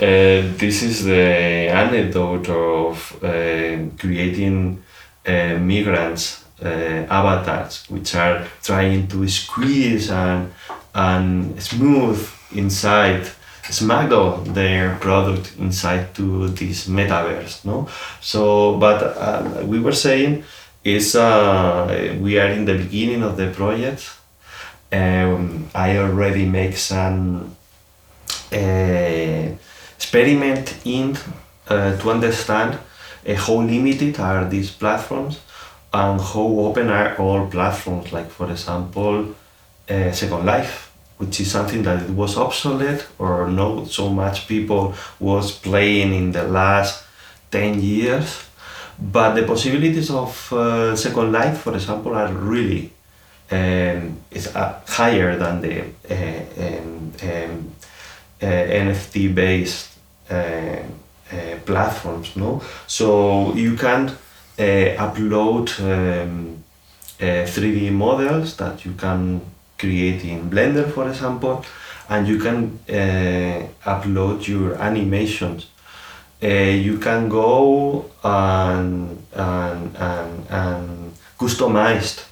Uh, 0.00 0.42
this 0.56 0.82
is 0.82 1.04
the 1.04 1.68
anecdote 1.68 2.48
of 2.48 3.24
uh, 3.24 3.78
creating 3.98 4.82
uh, 5.26 5.56
migrants 5.58 6.44
uh, 6.62 7.06
avatars, 7.10 7.84
which 7.88 8.14
are 8.14 8.46
trying 8.62 9.06
to 9.08 9.28
squeeze 9.28 10.10
and, 10.10 10.52
and 10.94 11.62
smooth 11.62 12.28
inside, 12.52 13.26
smuggle 13.70 14.38
their 14.38 14.96
product 14.96 15.54
inside 15.58 16.14
to 16.14 16.48
this 16.48 16.88
metaverse. 16.88 17.64
No, 17.64 17.88
so 18.20 18.76
but 18.78 19.02
uh, 19.16 19.62
we 19.64 19.80
were 19.80 19.92
saying 19.92 20.44
is 20.84 21.14
uh, 21.14 22.16
we 22.20 22.38
are 22.38 22.48
in 22.48 22.64
the 22.64 22.74
beginning 22.74 23.22
of 23.22 23.36
the 23.36 23.50
project. 23.50 24.10
Um, 24.92 25.70
I 25.74 25.96
already 25.96 26.44
make 26.44 26.76
some 26.76 27.56
experiment 29.96 30.74
in 30.84 31.16
uh, 31.68 31.96
to 31.96 32.10
understand 32.10 32.78
uh, 33.26 33.34
how 33.34 33.54
limited 33.54 34.20
are 34.20 34.48
these 34.48 34.70
platforms 34.70 35.40
and 35.94 36.20
how 36.20 36.46
open 36.66 36.90
are 36.90 37.16
all 37.16 37.46
platforms 37.46 38.12
like 38.12 38.28
for 38.30 38.50
example 38.50 39.34
uh, 39.88 40.12
second 40.12 40.44
life 40.44 40.91
which 41.22 41.40
is 41.40 41.50
something 41.52 41.84
that 41.84 42.02
it 42.02 42.10
was 42.10 42.36
obsolete 42.36 43.06
or 43.18 43.46
not 43.48 43.86
so 43.86 44.08
much 44.08 44.48
people 44.48 44.92
was 45.20 45.52
playing 45.52 46.12
in 46.12 46.32
the 46.32 46.42
last 46.42 47.04
10 47.52 47.80
years. 47.80 48.48
But 48.98 49.34
the 49.34 49.44
possibilities 49.44 50.10
of 50.10 50.52
uh, 50.52 50.96
second 50.96 51.30
life 51.32 51.58
for 51.58 51.74
example 51.74 52.14
are 52.14 52.32
really 52.32 52.90
um, 53.52 54.18
is 54.32 54.48
uh, 54.48 54.80
higher 54.86 55.36
than 55.36 55.60
the 55.60 55.80
uh, 56.10 56.66
um, 56.66 57.12
um, 57.22 57.72
nft 58.40 59.34
based 59.34 59.90
uh, 60.30 60.34
uh, 60.34 61.56
platforms 61.64 62.34
no? 62.36 62.60
So 62.88 63.54
you 63.54 63.76
can 63.76 64.08
uh, 64.08 65.06
upload 65.06 65.68
um, 65.80 66.64
3d 67.20 67.92
models 67.92 68.56
that 68.56 68.84
you 68.84 68.92
can 68.94 69.40
create 69.82 70.20
in 70.32 70.40
blender 70.54 70.86
for 70.94 71.04
example 71.12 71.54
and 72.08 72.28
you 72.30 72.38
can 72.38 72.56
upload 73.94 74.38
your 74.52 74.70
animations 74.88 75.60
uh, 76.42 76.46
you 76.48 76.98
can 76.98 77.28
go 77.28 78.10
and, 78.24 79.16
and, 79.32 79.96
and, 79.96 80.46
and 80.50 81.12
customize 81.38 82.24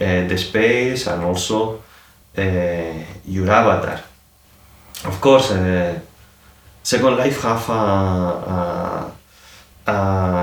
uh, 0.00 0.26
the 0.26 0.38
space 0.38 1.06
and 1.06 1.22
also 1.22 1.82
uh, 2.38 3.04
your 3.26 3.50
avatar. 3.50 4.00
Of 5.04 5.20
course, 5.20 5.48
Second 6.82 7.16
Life 7.18 7.42
have 7.42 7.68
a, 7.68 9.12
a, 9.86 9.92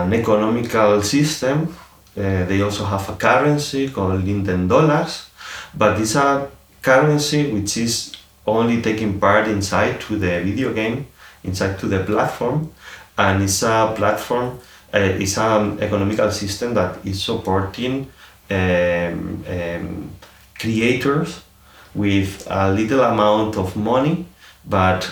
an 0.04 0.14
economical 0.14 1.02
system. 1.02 1.76
Uh, 2.16 2.46
they 2.46 2.62
also 2.62 2.86
have 2.86 3.10
a 3.10 3.14
currency 3.14 3.90
called 3.90 4.24
Linden 4.24 4.68
dollars, 4.68 5.29
but 5.76 6.00
it's 6.00 6.16
a 6.16 6.50
currency 6.82 7.52
which 7.52 7.78
is 7.78 8.14
only 8.46 8.82
taking 8.82 9.20
part 9.20 9.48
inside 9.48 10.00
to 10.02 10.18
the 10.18 10.42
video 10.44 10.74
game, 10.74 11.08
inside 11.44 11.78
to 11.80 11.88
the 11.88 12.04
platform, 12.04 12.72
and 13.18 13.44
it's 13.44 13.64
a 13.64 13.94
platform. 13.96 14.60
Uh, 14.94 14.98
it's 14.98 15.38
an 15.38 15.80
economical 15.82 16.32
system 16.32 16.74
that 16.74 17.06
is 17.06 17.22
supporting 17.22 18.10
um, 18.50 19.44
um, 19.48 20.10
creators 20.58 21.44
with 21.94 22.48
a 22.50 22.72
little 22.72 23.02
amount 23.02 23.56
of 23.58 23.76
money, 23.76 24.26
but 24.66 25.06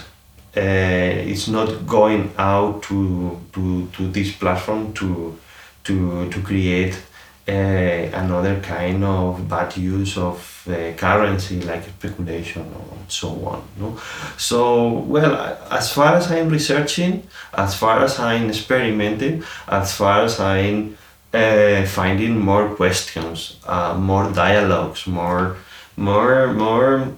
uh, 0.56 0.60
it's 0.60 1.48
not 1.48 1.86
going 1.86 2.32
out 2.38 2.82
to, 2.84 3.40
to, 3.54 3.88
to 3.94 4.08
this 4.08 4.32
platform 4.32 4.94
to, 4.94 5.38
to, 5.84 6.30
to 6.30 6.42
create 6.42 6.98
another 7.48 8.60
kind 8.62 9.04
of 9.04 9.48
bad 9.48 9.76
use 9.78 10.18
of 10.18 10.68
uh, 10.70 10.92
currency 10.94 11.62
like 11.62 11.84
speculation 11.84 12.64
or 12.64 12.98
so 13.08 13.30
on. 13.46 13.64
No? 13.80 14.00
So, 14.38 14.90
well, 14.90 15.36
as 15.72 15.92
far 15.92 16.16
as 16.16 16.32
I'm 16.32 16.50
researching, 16.50 17.24
as 17.54 17.76
far 17.76 18.04
as 18.04 18.20
I'm 18.20 18.50
experimenting, 18.50 19.44
as 19.68 19.94
far 19.94 20.24
as 20.24 20.40
I'm 20.40 20.98
uh, 21.34 21.86
finding 21.86 22.38
more 22.40 22.76
questions, 22.76 23.58
uh, 23.66 23.96
more 23.98 24.32
dialogues, 24.32 25.08
more, 25.08 25.58
more, 25.96 26.54
more. 26.54 27.18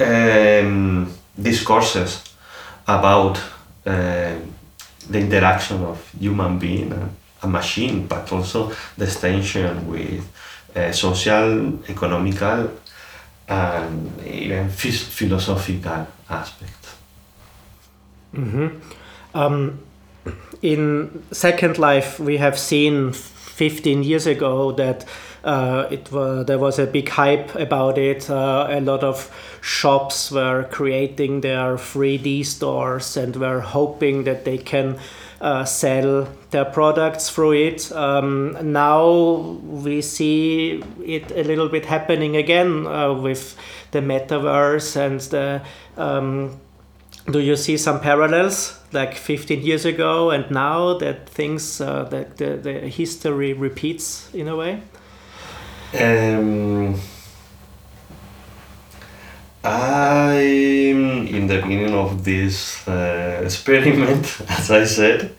Um, 0.00 1.12
discourses 1.40 2.24
about 2.86 3.38
uh, 3.86 4.34
the 5.08 5.18
interaction 5.18 5.82
of 5.84 6.12
human 6.18 6.58
being 6.58 6.92
and 6.92 7.10
a 7.42 7.48
machine, 7.48 8.06
but 8.06 8.32
also 8.32 8.72
the 8.96 9.06
tension 9.06 9.88
with 9.88 10.24
uh, 10.76 10.92
social, 10.92 11.78
economical, 11.88 12.70
and 13.48 14.20
even 14.26 14.68
philosophical 14.68 16.06
aspects. 16.28 16.96
Mm 18.32 18.50
-hmm. 18.50 18.70
um, 19.34 19.78
in 20.60 21.10
Second 21.30 21.78
Life, 21.78 22.22
we 22.22 22.38
have 22.38 22.56
seen 22.56 23.12
15 23.12 24.04
years 24.04 24.26
ago 24.26 24.72
that 24.72 25.04
uh, 25.44 25.86
it 25.90 26.10
there 26.46 26.58
was 26.58 26.78
a 26.78 26.86
big 26.86 27.08
hype 27.08 27.54
about 27.54 27.98
it. 27.98 28.30
Uh, 28.30 28.66
a 28.68 28.80
lot 28.80 29.02
of 29.02 29.30
shops 29.60 30.30
were 30.30 30.64
creating 30.70 31.40
their 31.40 31.76
3D 31.76 32.44
stores 32.44 33.16
and 33.16 33.36
were 33.36 33.60
hoping 33.60 34.24
that 34.24 34.44
they 34.44 34.58
can 34.58 34.98
uh, 35.40 35.64
sell 35.64 36.28
their 36.50 36.64
products 36.64 37.30
through 37.30 37.52
it. 37.52 37.92
Um, 37.92 38.56
now 38.72 39.58
we 39.62 40.02
see 40.02 40.82
it 41.04 41.30
a 41.30 41.44
little 41.44 41.68
bit 41.68 41.86
happening 41.86 42.36
again 42.36 42.86
uh, 42.86 43.12
with 43.14 43.56
the 43.90 44.00
metaverse 44.00 44.96
and 44.96 45.20
the. 45.20 45.62
Um, 45.96 46.60
do 47.30 47.40
you 47.40 47.56
see 47.56 47.76
some 47.76 48.00
parallels 48.00 48.78
like 48.92 49.14
15 49.14 49.60
years 49.60 49.84
ago 49.84 50.30
and 50.30 50.50
now 50.50 50.96
that 50.96 51.28
things 51.28 51.78
uh, 51.78 52.04
that 52.04 52.38
the, 52.38 52.56
the 52.56 52.72
history 52.88 53.52
repeats 53.52 54.32
in 54.32 54.48
a 54.48 54.56
way 54.56 54.82
Um, 55.92 57.00
I'm 59.64 61.26
in 61.26 61.46
the 61.46 61.60
beginning 61.62 61.94
of 61.94 62.24
this 62.24 62.86
uh, 62.86 63.40
experiment, 63.44 64.40
as 64.48 64.70
I 64.70 64.84
said. 64.84 65.34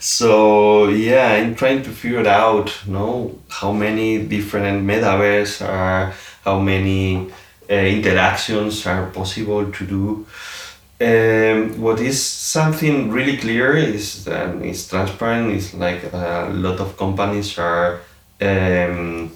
So 0.00 0.88
yeah, 0.88 1.32
I'm 1.32 1.54
trying 1.54 1.82
to 1.82 1.90
figure 1.90 2.26
out, 2.26 2.72
you 2.86 2.92
know, 2.92 3.38
how 3.48 3.72
many 3.72 4.24
different 4.26 4.86
metaverse 4.86 5.66
are, 5.66 6.14
how 6.44 6.60
many 6.60 7.30
uh, 7.70 7.74
interactions 7.74 8.86
are 8.86 9.06
possible 9.10 9.70
to 9.70 9.86
do. 9.86 10.26
Um, 11.00 11.80
what 11.80 12.00
is 12.00 12.20
something 12.22 13.10
really 13.10 13.36
clear 13.36 13.76
is 13.76 14.26
and 14.26 14.64
it's 14.64 14.88
transparent. 14.88 15.52
Is 15.52 15.74
like 15.74 16.12
a 16.12 16.50
lot 16.52 16.80
of 16.80 16.96
companies 16.96 17.58
are. 17.58 18.00
Um, 18.40 19.32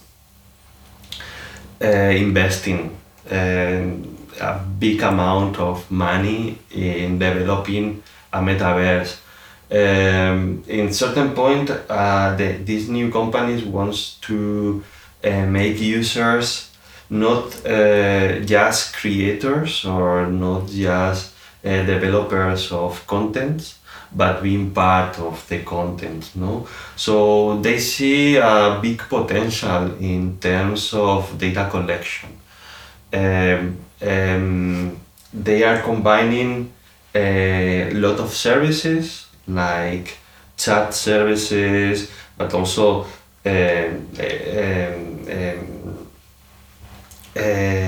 uh, 1.83 2.15
investing 2.15 2.97
um, 3.31 4.17
a 4.41 4.59
big 4.59 5.03
amount 5.03 5.59
of 5.59 5.91
money 5.91 6.59
in 6.71 7.19
developing 7.19 8.03
a 8.33 8.41
metaverse. 8.41 9.19
Um, 9.71 10.63
in 10.67 10.93
certain 10.93 11.31
point, 11.31 11.71
uh, 11.71 12.37
the, 12.37 12.53
these 12.65 12.89
new 12.89 13.11
companies 13.11 13.65
wants 13.65 14.15
to 14.23 14.85
uh, 15.25 15.47
make 15.47 15.81
users 15.81 16.71
not 17.09 17.67
uh, 17.67 18.41
just 18.41 18.95
creators 18.95 19.85
or 19.85 20.27
not 20.27 20.69
just 20.69 21.35
uh, 21.65 21.85
developers 21.85 22.73
of 22.73 23.07
content, 23.07 23.75
but 24.15 24.43
being 24.43 24.71
part 24.73 25.19
of 25.19 25.47
the 25.49 25.61
content 25.61 26.31
no 26.35 26.67
so 26.97 27.59
they 27.61 27.79
see 27.79 28.37
a 28.37 28.79
big 28.83 28.99
potential 29.09 29.95
in 30.01 30.39
terms 30.39 30.93
of 30.93 31.39
data 31.39 31.69
collection 31.71 32.29
um, 33.13 33.77
um, 34.03 34.99
they 35.33 35.65
are 35.65 35.81
combining 35.83 36.73
a 37.15 37.91
lot 37.95 38.19
of 38.21 38.33
services 38.33 39.27
like 39.47 40.19
chat 40.57 40.95
services 40.95 42.11
but 42.37 42.55
also 42.55 43.07
um, 43.45 44.09
um, 44.19 45.29
um, 47.37 47.81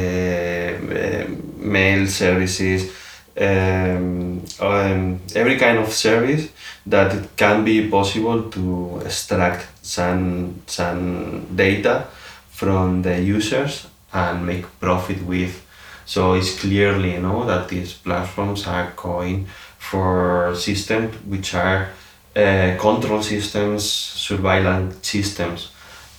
mail 1.59 2.07
services 2.07 2.93
um, 3.41 4.45
um, 4.61 5.21
every 5.35 5.57
kind 5.59 5.79
of 5.79 5.93
service 5.93 6.49
that 6.87 7.15
it 7.15 7.37
can 7.37 7.65
be 7.65 7.89
possible 7.89 8.51
to 8.51 9.03
extract 9.05 9.67
some 9.83 10.63
some 10.67 11.47
data 11.57 12.07
from 12.51 13.03
the 13.03 13.21
users 13.21 13.87
and 14.13 14.47
make 14.47 14.65
profit 14.81 15.23
with. 15.25 15.64
So 16.07 16.35
it's 16.35 16.59
clearly 16.59 17.13
you 17.13 17.21
know 17.21 17.47
that 17.47 17.69
these 17.69 17.95
platforms 17.95 18.67
are 18.67 18.93
going 18.97 19.47
for 19.79 20.55
systems 20.55 21.15
which 21.27 21.55
are 21.55 21.89
uh, 22.37 22.77
control 22.79 23.23
systems, 23.23 23.85
surveillance 23.85 25.07
systems. 25.07 25.71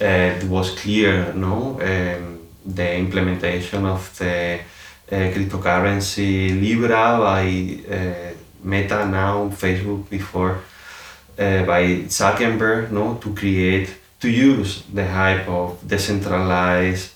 Uh, 0.02 0.38
it 0.38 0.44
was 0.46 0.72
clear, 0.72 1.34
no, 1.34 1.80
um, 1.82 2.40
the 2.66 2.96
implementation 2.96 3.86
of 3.86 4.18
the 4.18 4.60
uh, 5.12 5.16
cryptocurrency 5.16 6.60
Libra 6.60 7.18
by 7.20 7.96
uh, 7.96 8.34
Meta 8.64 9.06
now, 9.06 9.50
Facebook 9.50 10.10
before 10.10 10.62
uh, 11.38 11.64
by 11.64 11.84
Zuckerberg, 12.08 12.92
no, 12.92 13.16
to 13.16 13.34
create 13.34 13.94
to 14.20 14.30
use 14.30 14.84
the 14.94 15.06
hype 15.06 15.48
of 15.48 15.86
decentralized 15.88 17.12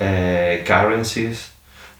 uh, 0.00 0.56
currencies 0.64 1.50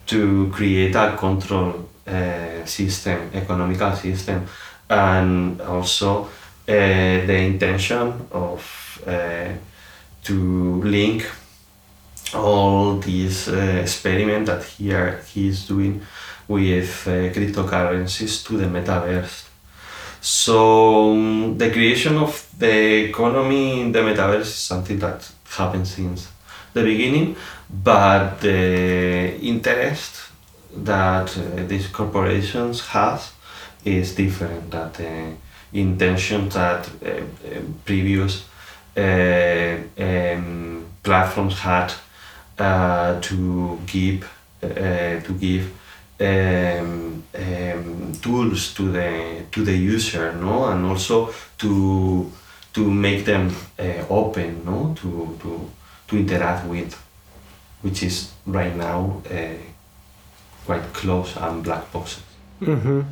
to 0.09 0.51
create 0.53 0.95
a 0.95 1.17
control 1.17 1.89
uh, 2.07 2.65
system, 2.65 3.31
economical 3.35 3.95
system, 3.95 4.47
and 4.89 5.61
also 5.61 6.25
uh, 6.25 6.27
the 6.67 7.37
intention 7.37 8.27
of 8.33 9.03
uh, 9.07 9.49
to 10.23 10.83
link 10.83 11.31
all 12.35 12.99
these 12.99 13.49
uh, 13.49 13.81
experiment 13.83 14.47
that 14.47 14.65
here 14.65 15.23
he 15.33 15.49
is 15.49 15.67
doing 15.67 16.01
with 16.49 17.05
cryptocurrencies 17.05 18.47
to 18.47 18.57
the 18.57 18.65
metaverse. 18.65 19.45
So 20.21 21.13
um, 21.13 21.59
the 21.59 21.71
creation 21.71 22.17
of 22.17 22.49
the 22.59 23.05
economy 23.05 23.83
in 23.83 23.93
the 23.93 24.01
metaverse 24.01 24.41
is 24.41 24.55
something 24.55 24.99
that 24.99 25.31
happened 25.51 25.87
since 25.87 26.29
the 26.79 26.85
beginning, 26.85 27.37
but 27.71 28.41
the 28.41 29.39
interest 29.41 30.31
that 30.85 31.37
uh, 31.37 31.67
these 31.67 31.89
corporations 31.89 32.87
have 32.89 33.33
is 33.85 34.15
different. 34.15 34.71
That 34.71 34.95
the 34.95 35.35
intention 35.73 36.49
that 36.51 36.89
uh, 36.89 37.09
uh, 37.09 37.61
previous 37.85 38.45
uh, 38.97 39.77
um, 39.99 40.87
platforms 41.03 41.59
had 41.59 41.93
to 42.57 43.79
give 43.87 44.29
to 44.61 45.37
give 45.39 45.71
um, 46.21 47.23
um, 47.35 48.13
tools 48.21 48.75
to 48.75 48.91
the 48.91 49.45
to 49.53 49.65
the 49.65 49.77
user, 49.77 50.33
no, 50.33 50.65
and 50.67 50.85
also 50.87 51.33
to 51.59 52.31
to 52.73 52.91
make 52.91 53.25
them 53.25 53.55
uh, 53.79 54.05
open, 54.11 54.65
no, 54.65 54.95
to 55.01 55.37
to 55.41 55.71
to 56.09 56.17
interact 56.17 56.67
with, 56.67 56.95
which 57.83 58.03
is 58.03 58.33
right 58.47 58.75
now 58.75 59.23
uh, 59.31 59.55
quite 60.65 60.93
close 60.93 61.37
and 61.37 61.63
black 61.63 61.91
boxes. 61.93 62.23
Mm-hmm. 62.61 63.03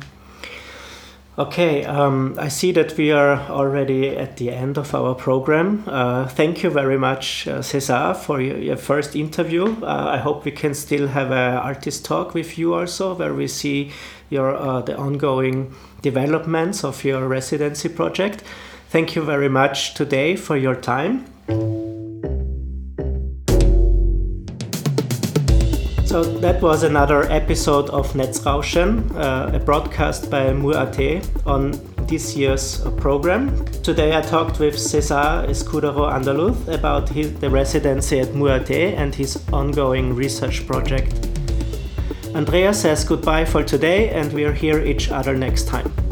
Okay, 1.39 1.85
um, 1.85 2.35
I 2.39 2.47
see 2.47 2.71
that 2.71 2.97
we 2.97 3.11
are 3.11 3.39
already 3.51 4.17
at 4.17 4.37
the 4.37 4.49
end 4.49 4.75
of 4.79 4.95
our 4.95 5.13
program. 5.13 5.83
Uh, 5.85 6.27
thank 6.27 6.63
you 6.63 6.71
very 6.71 6.97
much, 6.97 7.47
uh, 7.47 7.61
Cesar, 7.61 8.15
for 8.15 8.41
your, 8.41 8.57
your 8.57 8.75
first 8.75 9.15
interview. 9.15 9.65
Uh, 9.83 10.13
I 10.13 10.17
hope 10.17 10.45
we 10.45 10.51
can 10.51 10.73
still 10.73 11.07
have 11.07 11.29
an 11.29 11.57
artist 11.57 12.05
talk 12.05 12.33
with 12.33 12.57
you 12.57 12.73
also, 12.73 13.13
where 13.13 13.35
we 13.35 13.47
see 13.47 13.91
your 14.31 14.55
uh, 14.55 14.81
the 14.81 14.97
ongoing 14.97 15.75
developments 16.01 16.83
of 16.83 17.03
your 17.03 17.27
residency 17.27 17.89
project. 17.89 18.43
Thank 18.89 19.15
you 19.15 19.21
very 19.21 19.49
much 19.49 19.93
today 19.93 20.35
for 20.35 20.57
your 20.57 20.75
time. 20.75 21.25
So 26.17 26.23
that 26.23 26.63
was 26.63 26.81
another 26.81 27.31
episode 27.31 27.91
of 27.91 28.11
Netzrauschen, 28.13 29.15
uh, 29.15 29.51
a 29.53 29.59
broadcast 29.59 30.31
by 30.31 30.51
Mur.at 30.51 30.97
on 31.45 31.79
this 32.07 32.35
year's 32.35 32.81
program. 32.97 33.63
Today 33.83 34.17
I 34.17 34.21
talked 34.21 34.59
with 34.59 34.79
Cesar 34.79 35.45
Escudero 35.47 36.09
Andaluz 36.11 36.73
about 36.73 37.07
his, 37.09 37.35
the 37.35 37.51
residency 37.51 38.19
at 38.19 38.33
Mur.at 38.33 38.71
and 38.71 39.13
his 39.13 39.37
ongoing 39.53 40.15
research 40.15 40.65
project. 40.65 41.13
Andreas 42.33 42.81
says 42.81 43.03
goodbye 43.03 43.45
for 43.45 43.63
today 43.63 44.09
and 44.09 44.33
we'll 44.33 44.53
hear 44.53 44.79
each 44.79 45.11
other 45.11 45.37
next 45.37 45.67
time. 45.67 46.06